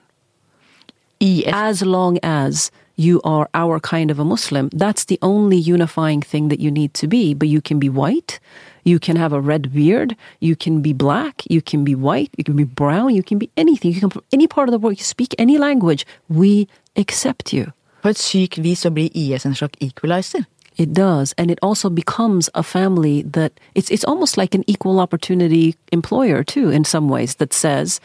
[1.21, 6.21] IS As long as you are our kind of a Muslim, that's the only unifying
[6.21, 7.35] thing that you need to be.
[7.35, 8.41] But you can be white,
[8.89, 12.45] you can have a red beard, you can be black, you can be white, you
[12.45, 13.93] can be brown, you can be anything.
[13.93, 16.07] You can come from any part of the world, you speak any language.
[16.29, 16.67] We
[16.97, 17.73] accept you.
[18.03, 20.45] På et sykt vis så blir IS en slags equalizer.
[20.77, 25.01] It does, and it also becomes a family that it's it's almost like an equal
[25.01, 27.35] opportunity employer too, in some ways.
[27.35, 28.01] That says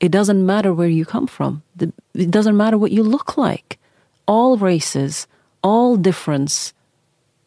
[0.00, 1.62] it doesn't matter where you come from.
[1.76, 3.78] The, it doesn't matter what you look like.
[4.26, 5.26] All races,
[5.62, 6.72] all difference,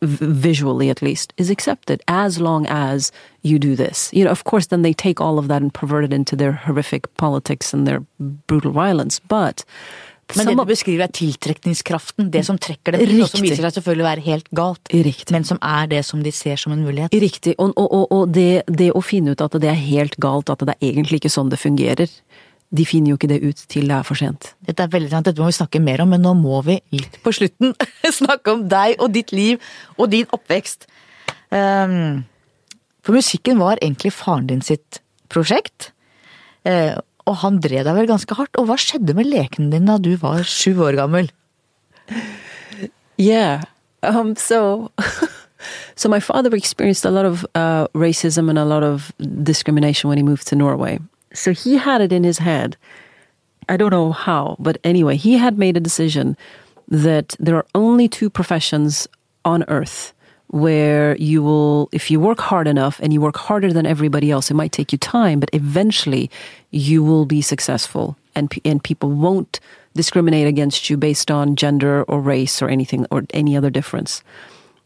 [0.02, 4.10] visually at least, is accepted as long as you do this.
[4.14, 6.52] You know, of course, then they take all of that and pervert it into their
[6.52, 9.20] horrific politics and their brutal violence.
[9.20, 9.66] But
[10.38, 13.80] Men det du beskriver er tiltrekningskraften, det som trekker dem til, og som viser seg
[13.80, 15.34] selvfølgelig å være helt galt, Riktig.
[15.34, 17.16] men som er det som de ser som en mulighet.
[17.18, 17.56] Riktig.
[17.58, 20.76] Og, og, og, det, det å finne ut at det er helt galt, at det
[20.76, 22.14] er egentlig ikke sånn det fungerer,
[22.70, 24.52] de finner jo ikke det ut til det er for sent.
[24.66, 27.18] Dette er veldig sant, dette må vi snakke mer om, men nå må vi litt
[27.24, 27.74] på slutten
[28.22, 29.58] snakke om deg og ditt liv
[29.98, 30.86] og din oppvekst.
[31.50, 32.26] Um,
[33.02, 35.02] for musikken var egentlig faren din sitt
[35.34, 35.92] prosjekt,
[36.68, 37.00] Uh,
[37.30, 38.58] og han drev deg vel ganske hardt.
[38.60, 41.30] Og hva skjedde med lekene dine da du var sju år gammel?
[43.20, 43.64] Yeah.
[44.02, 44.92] Um, so,
[45.96, 50.18] so my father experienced a lot of uh, racism and a lot of discrimination when
[50.18, 51.00] he moved to Norway.
[51.34, 52.78] So he had it in his head.
[53.68, 56.36] I don't know how, but anyway, he had made a decision
[56.88, 59.08] that there are only two professions
[59.46, 60.14] on earth
[60.48, 64.50] where you will, if you work hard enough and you work harder than everybody else,
[64.50, 66.32] it might take you time, but eventually
[66.72, 69.60] you will be successful and, and people won't
[69.96, 74.24] discriminate against you based on gender or race or anything or any other difference.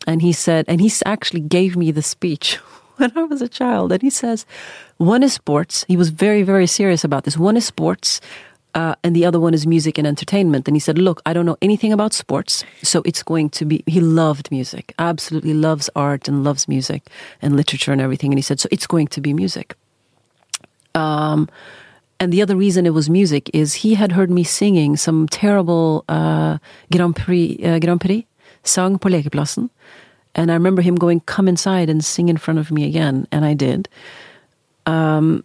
[0.06, 2.60] And he said, and he actually gave me the speech
[3.04, 3.92] when I was a child.
[3.92, 4.46] And he says,
[4.98, 5.86] one is sports.
[5.88, 7.38] He was very, very serious about this.
[7.38, 8.22] One is sports,
[8.74, 10.68] uh, and the other one is music and entertainment.
[10.68, 13.84] And he said, look, I don't know anything about sports, so it's going to be,
[13.86, 17.04] he loved music, absolutely loves art and loves music
[17.42, 18.32] and literature and everything.
[18.32, 19.76] And he said, so it's going to be music.
[20.96, 21.50] Um,
[22.20, 26.06] and the other reason it was music is he had heard me singing some terrible
[26.08, 26.58] uh,
[26.92, 28.26] Grand Prix, uh, Grand Prix
[28.64, 29.10] song på.
[30.36, 33.28] And I remember him going, come inside and sing in front of me again.
[33.32, 33.88] And I did.
[34.86, 35.44] Um,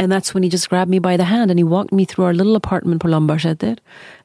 [0.00, 2.24] and that's when he just grabbed me by the hand and he walked me through
[2.24, 3.78] our little apartment på Lambertseter.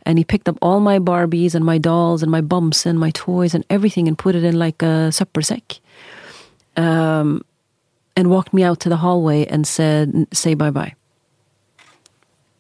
[0.06, 3.12] And he picked up all my Barbies and my dolls and my bumps and my
[3.12, 5.80] toys and everything and put it in like a søppelsekk.
[6.76, 7.44] Um,
[8.16, 10.96] and walked me out to the hallway and said, say bye bye.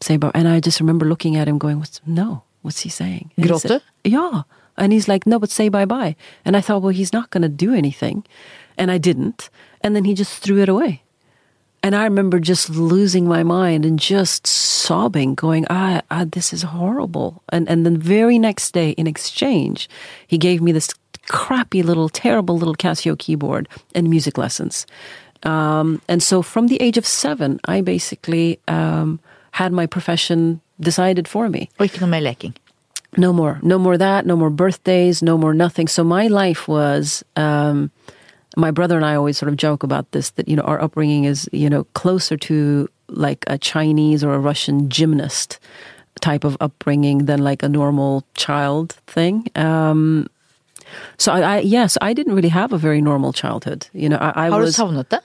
[0.01, 0.31] Say bye.
[0.35, 3.31] And I just remember looking at him going, what's, no, what's he saying?
[3.35, 4.43] And he Gråt said, Yeah.
[4.77, 6.15] And he's like, no, but say bye bye.
[6.45, 8.25] And I thought, well, he's not going to do anything.
[8.77, 9.49] And I didn't.
[9.81, 11.03] And then he just threw it away.
[11.83, 16.63] And I remember just losing my mind and just sobbing, going, ah, ah this is
[16.63, 17.43] horrible.
[17.49, 19.87] And, and then very next day, in exchange,
[20.27, 20.89] he gave me this
[21.29, 24.85] crappy little, terrible little Casio keyboard and music lessons.
[25.43, 29.19] Um, and so from the age of seven, I basically um,
[29.51, 31.69] had my profession decided for me.
[31.79, 32.53] Noe mer leking.
[33.15, 33.59] No more.
[33.63, 34.25] No more that.
[34.25, 35.21] No more birthdays.
[35.23, 35.87] No more nothing.
[35.87, 37.23] So my life was.
[37.35, 37.89] Um,
[38.57, 41.25] my brother and I always sort of joke about this that you know our upbringing
[41.25, 45.59] is you know closer to like a Chinese or a Russian gymnast
[46.21, 49.45] type of upbringing than like a normal child thing.
[49.55, 50.25] Um,
[51.17, 53.87] so I, I yes, I didn't really have a very normal childhood.
[53.93, 54.75] You know, I, I Har du was.
[54.75, 55.19] savnet det?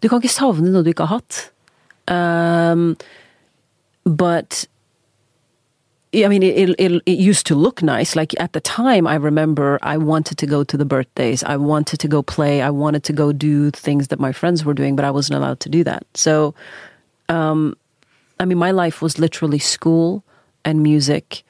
[0.00, 1.50] Du kan ikke savne noe du ikke har hatt.
[2.08, 2.96] Um,
[4.04, 4.66] but
[6.24, 8.16] I mean, it, it, it used to look nice.
[8.16, 11.42] Like at the time, I remember I wanted to go to the birthdays.
[11.44, 12.62] I wanted to go play.
[12.62, 15.60] I wanted to go do things that my friends were doing, but I wasn't allowed
[15.60, 16.06] to do that.
[16.14, 16.54] So,
[17.28, 17.76] um,
[18.40, 20.22] I mean, my life was literally school
[20.64, 21.42] and music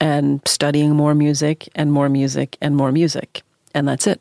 [0.00, 3.42] and studying more music and more music and more music.
[3.74, 4.20] And that's it.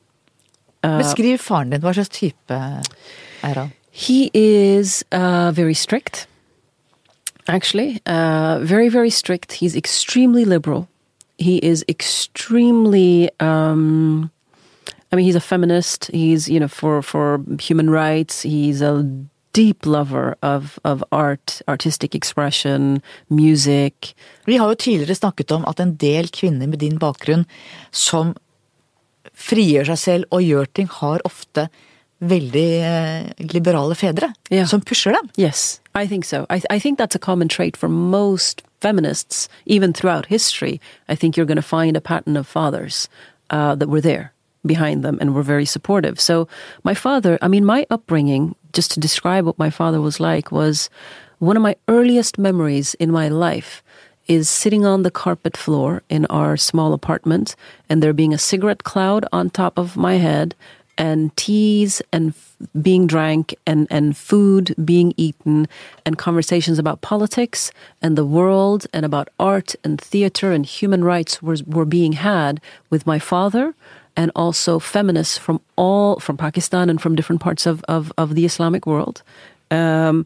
[0.84, 1.82] Beskriv faren din.
[1.82, 3.72] Hva slags type er han?
[3.92, 6.28] He is uh, very strict,
[7.48, 8.02] actually.
[8.06, 9.54] Uh, very, very strict.
[9.54, 10.88] He's extremely liberal.
[11.38, 13.30] He is extremely.
[13.40, 14.32] Um,
[15.12, 16.10] I mean, he's a feminist.
[16.12, 18.42] He's, you know, for, for human rights.
[18.42, 19.04] He's a
[19.54, 24.16] deep lover of, of art, artistic expression, music.
[24.46, 27.46] Vi har jo tidligere snakket om at en del kvinner med din bakgrunn
[27.92, 28.34] som
[29.34, 31.68] frigjør seg selv og gjør ting, har ofte
[32.30, 34.66] veldig eh, liberale fedre Ja.
[34.68, 35.30] som pusher dem.
[35.38, 36.46] Yes, I think so.
[36.50, 40.80] I, I think that's a common trait for most feminists, even throughout history.
[41.08, 43.08] I think you're going to find a pattern of fathers
[43.50, 44.32] uh, that were there
[44.66, 46.20] behind them and were very supportive.
[46.20, 46.48] So,
[46.84, 50.90] my father, I mean, my upbringing, just to describe what my father was like, was
[51.40, 53.84] one of my earliest memories in my life
[54.28, 57.56] is sitting on the carpet floor in our small apartment
[57.90, 60.56] and there being a cigarette cloud on top of my head
[60.98, 62.34] and teas and
[62.82, 65.68] being drank and, and food being eaten
[66.06, 67.72] and conversations about politics
[68.02, 72.62] and the world and about art and theater and human rights were, were being had
[72.90, 73.74] with my father
[74.16, 78.46] and also feminists from all from Pakistan and from different parts of, of, of the
[78.46, 79.24] Islamic world.
[79.72, 80.26] Um,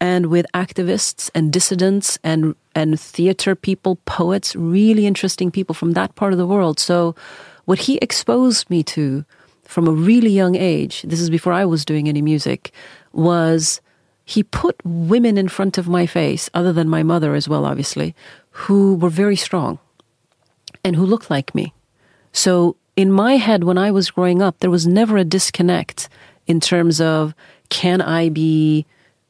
[0.00, 6.14] and with activists and dissidents and and theater people, poets, really interesting people from that
[6.14, 6.78] part of the world.
[6.78, 7.16] So
[7.64, 9.24] what he exposed me to
[9.68, 12.72] from a really young age, this is before I was doing any music,
[13.12, 13.82] was
[14.24, 18.14] he put women in front of my face, other than my mother as well, obviously,
[18.50, 19.78] who were very strong
[20.82, 21.74] and who looked like me.
[22.32, 26.08] So in my head, when I was growing up, there was never a disconnect
[26.46, 27.34] in terms of
[27.68, 28.86] can I be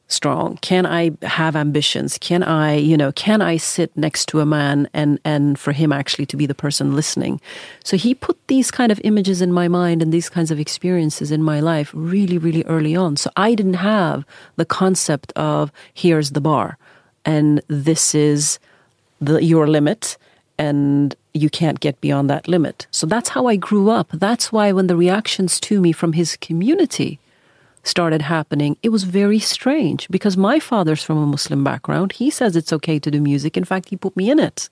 [0.09, 0.57] strong?
[0.57, 2.17] Can I have ambitions?
[2.17, 5.93] Can I, you know, can I sit next to a man and, and for him
[5.93, 7.39] actually to be the person listening?
[7.83, 11.31] So he put these kind of images in my mind and these kinds of experiences
[11.31, 13.15] in my life really, really early on.
[13.15, 14.25] So I didn't have
[14.57, 16.77] the concept of here's the bar
[17.23, 18.59] and this is
[19.21, 20.17] the, your limit
[20.57, 22.87] and you can't get beyond that limit.
[22.91, 24.09] So that's how I grew up.
[24.11, 27.19] That's why when the reactions to me from his community
[27.89, 32.11] started happening, it was very strange because my father's from a Muslim background.
[32.21, 33.57] He says it's okay to do music.
[33.57, 34.69] In fact, he put me in it.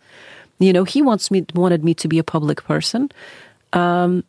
[0.60, 3.10] You know, he wants me wanted me to be a public person.
[3.74, 4.24] Um,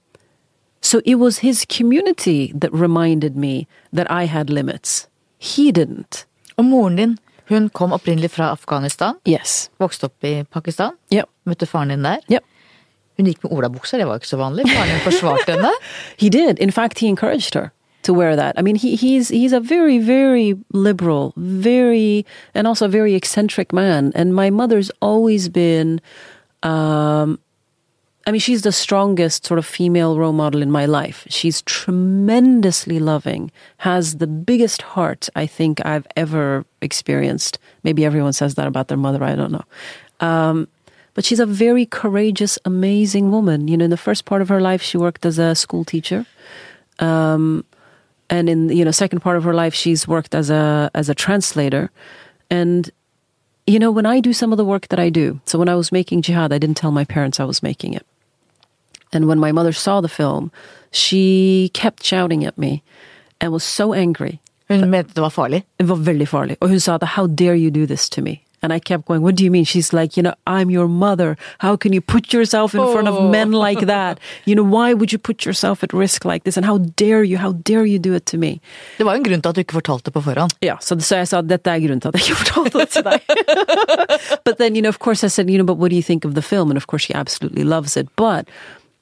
[0.81, 5.07] so it was his community that reminded me that I had limits.
[5.39, 6.27] He didn't.
[6.57, 7.19] Og moren din,
[7.49, 9.71] hun kom opprinnelig fra Afghanistan, Yes.
[9.81, 11.25] vokste opp i Pakistan, Yep.
[11.47, 12.17] møtte faren din der.
[12.33, 12.45] Yep.
[13.17, 14.65] Hun gikk med olabukser, det var ikke så vanlig.
[14.69, 15.73] Faren din forsvarte henne.
[16.23, 16.59] He did.
[16.59, 17.71] In fact, he encouraged her
[18.09, 18.59] to wear that.
[18.59, 23.71] I mean, he, he's he's a very very liberal, very and also a very eccentric
[23.71, 24.13] man.
[24.15, 26.01] And my mother's always been,
[26.63, 27.39] um,
[28.27, 31.27] I mean, she's the strongest sort of female role model in my life.
[31.29, 37.59] She's tremendously loving, has the biggest heart I think I've ever experienced.
[37.85, 39.23] Maybe everyone says that about their mother.
[39.23, 39.67] I don't know.
[40.21, 40.67] Um,
[41.13, 43.69] but she's a very courageous, amazing woman.
[43.69, 46.25] You know, in the first part of her life, she worked as a school teacher.
[47.01, 47.65] Um,
[48.31, 51.15] and in you know second part of her life she's worked as a as a
[51.15, 51.91] translator
[52.51, 52.91] and
[53.67, 55.75] you know when i do some of the work that i do so when i
[55.75, 58.07] was making jihad i didn't tell my parents i was making it
[59.13, 60.51] and when my mother saw the film
[60.91, 62.83] she kept shouting at me
[63.41, 65.63] and was so angry Hun mente det var farlig.
[65.79, 66.57] det var veldig farlig.
[66.61, 68.45] Og hun sa at how dare you do this to me?
[68.63, 69.65] And I kept going, what do you mean?
[69.65, 71.37] She's like, you know, I'm your mother.
[71.59, 74.19] How can you put yourself in front of men like that?
[74.47, 76.57] You know, why would you put yourself at risk like this?
[76.57, 77.39] And how dare you?
[77.39, 78.61] How dare you do it to me?
[78.97, 80.53] Det var en grunn til at du ikke fortalte på forhånd.
[80.61, 83.05] Ja, så, så jeg sa dette er grunnen til at jeg ikke fortalte det til
[83.05, 83.21] deg.
[84.45, 86.25] but then, you know, of course I said, you know, but what do you think
[86.25, 86.71] of the film?
[86.71, 88.09] And of course she absolutely loves it.
[88.17, 88.49] But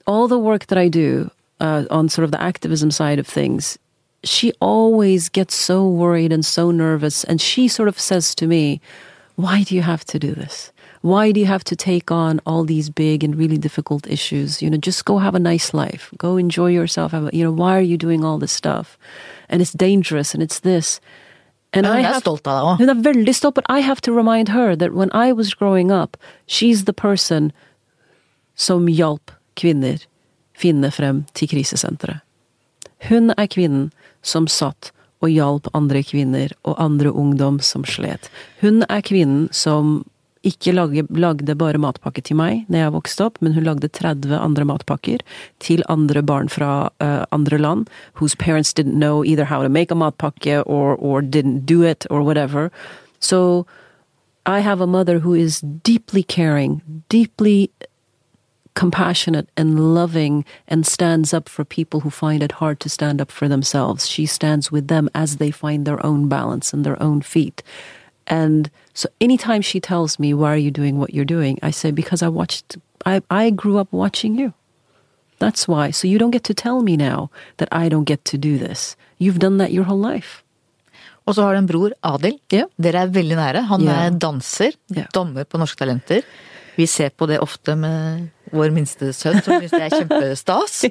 [0.06, 1.30] all the work that I do
[1.60, 3.78] uh, on sort of the activism side of things,
[4.24, 7.24] she always gets so worried and so nervous.
[7.24, 8.80] And she sort of says to me,
[9.36, 10.72] why do you have to do this?
[11.02, 14.62] Why do you have to take on all these big and really difficult issues?
[14.62, 16.10] You know, just go have a nice life.
[16.18, 17.12] Go enjoy yourself.
[17.12, 18.98] Have a, you know, why are you doing all this stuff?
[19.48, 21.00] And it's dangerous and it's this.
[21.72, 22.78] And I hun er have stolt av deg òg.
[22.78, 25.90] hun er veldig stolt, but I have to remind her that when I was growing
[25.90, 26.16] up,
[26.46, 27.52] she's the person
[28.54, 30.00] som hjalp kvinner
[30.56, 32.24] finne frem til krisesenteret.
[33.10, 33.90] Hun er kvinnen
[34.22, 34.92] som satt
[35.24, 38.28] og hjalp andre kvinner og andre ungdom som slet.
[38.60, 40.04] Hun er kvinnen som
[40.46, 44.36] ikke lagde, lagde bare matpakke til meg når jeg vokste opp, men hun lagde 30
[44.38, 45.24] andre matpakker
[45.62, 47.90] til andre barn fra uh, andre land,
[48.20, 52.06] whose parents didn't know either how to make a matpakke or, or didn't do it
[52.10, 52.70] or whatever.
[53.18, 53.66] So
[54.46, 57.70] I have a mother who is deeply caring, deeply
[58.76, 63.30] compassionate and loving and stands up for people who find it hard to stand up
[63.32, 64.06] for themselves.
[64.08, 67.62] She stands with them as they find their own balance and their own feet.
[68.28, 71.58] And so anytime she tells me, why are you doing what you're doing?
[71.62, 74.52] I say, because I watched, I, I grew up watching you.
[75.38, 75.90] That's why.
[75.90, 78.96] So you don't get to tell me now that I don't get to do this.
[79.18, 80.42] You've done that your whole life.
[81.26, 82.36] Og så har du en bror, Adil.
[82.54, 82.64] Ja.
[82.78, 83.62] Dere er veldig nære.
[83.66, 83.94] Han Ja.
[84.06, 85.04] er danser, Ja.
[85.14, 86.22] dommer på Norske Talenter.
[86.76, 90.84] Vi ser på det ofte med vår minste sønn, som syns det er kjempestas.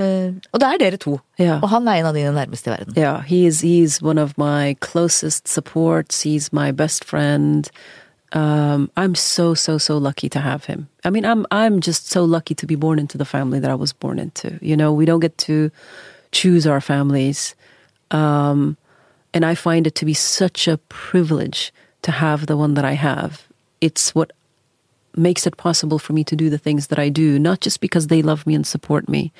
[0.00, 1.18] Eh, og det er dere to.
[1.36, 1.58] Ja.
[1.60, 2.94] Og han er en av dine nærmeste i verden.
[2.96, 6.22] Yeah, he's he's one of my closest supports.
[6.24, 7.68] He's my best friend.
[8.32, 10.88] Um, I'm so so so lucky to have him.
[11.04, 13.74] I mean, I'm I'm just so lucky to be born into the family that I
[13.74, 14.58] was born into.
[14.62, 15.70] You know, we don't get to
[16.30, 17.54] choose our families,
[18.10, 18.76] um,
[19.34, 21.70] and I find it to be such a privilege
[22.02, 23.46] to have the one that I have.
[23.80, 24.32] It's what
[25.16, 28.06] makes it possible for me to do the things that I do, not just because
[28.06, 29.32] they love me and support me,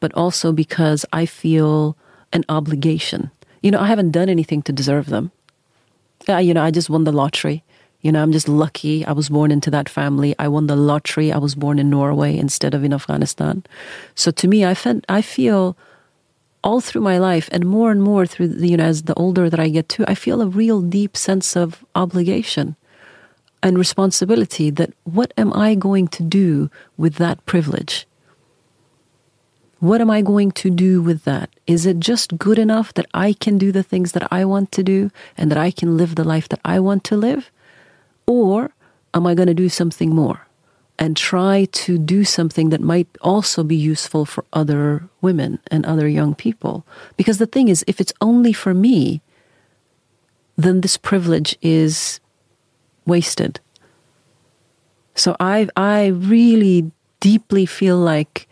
[0.00, 1.96] but also because I feel
[2.32, 3.30] an obligation.
[3.62, 5.30] You know, I haven't done anything to deserve them.
[6.28, 7.62] Yeah, you know, I just won the lottery.
[8.00, 10.34] You know, I'm just lucky I was born into that family.
[10.38, 11.32] I won the lottery.
[11.32, 13.64] I was born in Norway instead of in Afghanistan.
[14.14, 15.76] So to me, I felt, I feel
[16.62, 19.50] all through my life and more and more through the, you know, as the older
[19.50, 22.76] that I get too, I feel a real deep sense of obligation
[23.62, 28.06] and responsibility that what am I going to do with that privilege?
[29.80, 31.50] What am I going to do with that?
[31.66, 34.82] Is it just good enough that I can do the things that I want to
[34.82, 37.50] do and that I can live the life that I want to live?
[38.26, 38.72] Or
[39.14, 40.46] am I going to do something more
[40.98, 46.08] and try to do something that might also be useful for other women and other
[46.08, 46.84] young people?
[47.16, 49.22] Because the thing is, if it's only for me,
[50.56, 52.18] then this privilege is
[53.08, 53.60] wasted.
[55.14, 58.48] So I I really deeply feel like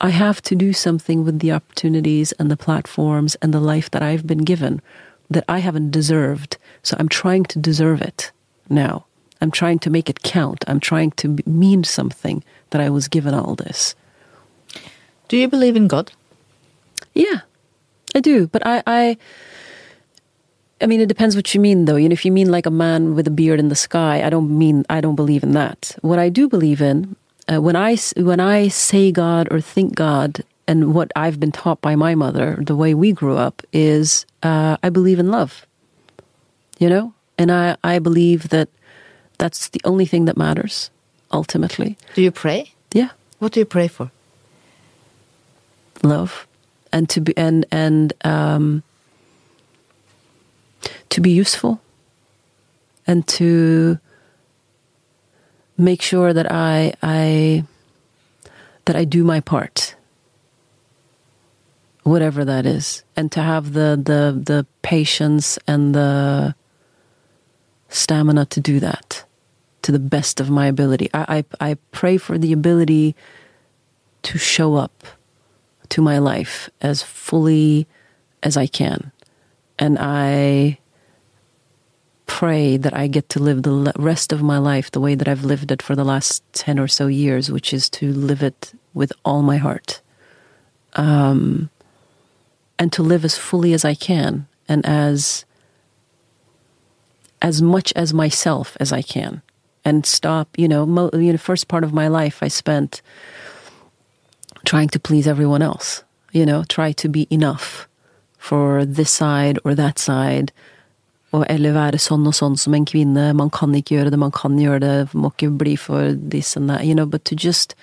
[0.00, 4.02] I have to do something with the opportunities and the platforms and the life that
[4.02, 4.80] I've been given
[5.28, 6.56] that I haven't deserved.
[6.82, 8.32] So I'm trying to deserve it
[8.70, 9.04] now.
[9.40, 10.64] I'm trying to make it count.
[10.66, 13.94] I'm trying to mean something that I was given all this.
[15.28, 16.12] Do you believe in God?
[17.14, 17.40] Yeah,
[18.14, 18.46] I do.
[18.48, 19.16] But I, I,
[20.80, 21.96] I mean, it depends what you mean, though.
[21.96, 24.30] You know, if you mean like a man with a beard in the sky, I
[24.30, 25.96] don't mean I don't believe in that.
[26.00, 27.16] What I do believe in,
[27.48, 31.96] uh, I when I say God or think God, and what I've been taught by
[31.96, 35.66] my mother, the way we grew up, is uh, I believe in love.
[36.78, 38.68] You know, and I I believe that
[39.36, 40.90] that's the only thing that matters
[41.30, 41.98] ultimately.
[42.14, 42.72] Do you pray?
[42.94, 43.10] Yeah.
[43.38, 44.10] What do you pray for?
[46.02, 46.46] love
[46.92, 48.82] and to be and and um
[51.10, 51.80] to be useful
[53.06, 53.98] and to
[55.76, 57.64] make sure that I I
[58.84, 59.94] that I do my part
[62.02, 66.54] whatever that is and to have the the the patience and the
[67.88, 69.24] stamina to do that
[69.82, 73.14] to the best of my ability I I, I pray for the ability
[74.22, 75.04] to show up
[75.90, 77.86] to my life as fully
[78.42, 79.12] as I can.
[79.78, 80.78] And I
[82.30, 85.44] pray that I get to live the rest of my life the way that I've
[85.44, 89.12] lived it for the last 10 or so years, which is to live it with
[89.24, 90.00] all my heart.
[90.94, 91.70] Um,
[92.78, 95.44] and to live as fully as I can and as
[97.42, 99.42] as much as myself as I can
[99.84, 103.02] and stop, you know, mo- you know, first part of my life I spent
[104.64, 107.88] trying to please everyone else, you know, try to be enough
[108.38, 110.52] for this side or that side.
[111.32, 113.30] Og eller være sånn og sånn som en kvinne.
[113.38, 114.94] Man kan ikke gjøre det, man kan gjøre det.
[115.14, 116.84] Må ikke bli for this and that.
[116.84, 117.76] You know, but to just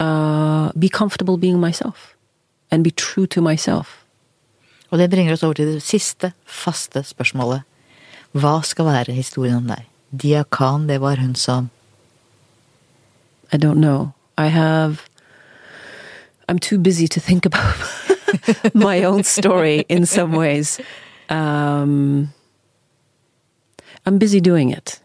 [0.00, 2.16] uh, be comfortable being myself.
[2.70, 4.00] And be true to myself.
[4.90, 7.62] Og det bringer oss over til det siste, faste spørsmålet.
[8.32, 9.86] Hva skal være historien om deg?
[10.10, 11.70] Dia Khan, det var hun som
[13.52, 14.12] I don't know.
[14.38, 15.08] I have.
[16.48, 17.74] I'm too busy to think about
[18.74, 20.80] my own story in some ways.
[21.28, 22.32] Um,
[24.10, 24.98] I'm busy doing it.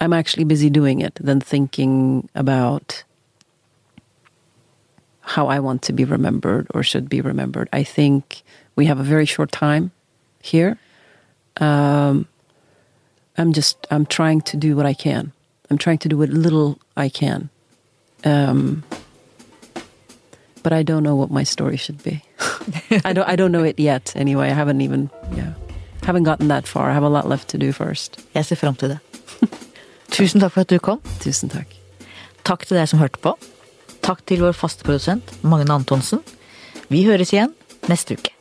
[0.00, 3.04] I'm actually busy doing it than thinking about
[5.20, 7.68] how I want to be remembered or should be remembered.
[7.72, 8.42] I think
[8.74, 9.92] we have a very short time
[10.42, 10.76] here.
[11.58, 12.26] Um,
[13.36, 15.30] I'm just I'm trying to do what I can.
[15.70, 17.48] I'm trying to do what little I can.
[18.24, 18.82] Um,
[20.64, 22.24] but I don't know what my story should be.
[23.04, 24.50] I don't I don't know it yet anyway.
[24.50, 25.54] I haven't even yeah.
[26.08, 26.88] Haven't gotten that far.
[26.90, 28.16] I have a lot left to do first.
[28.34, 28.98] Jeg ser fram til det.
[30.16, 31.02] Tusen takk for at du kom.
[31.20, 31.74] Tusen takk.
[32.48, 33.34] Takk til deg som hørte på.
[34.00, 36.24] Takk til vår faste produsent Magne Antonsen.
[36.88, 37.52] Vi høres igjen
[37.92, 38.37] neste uke.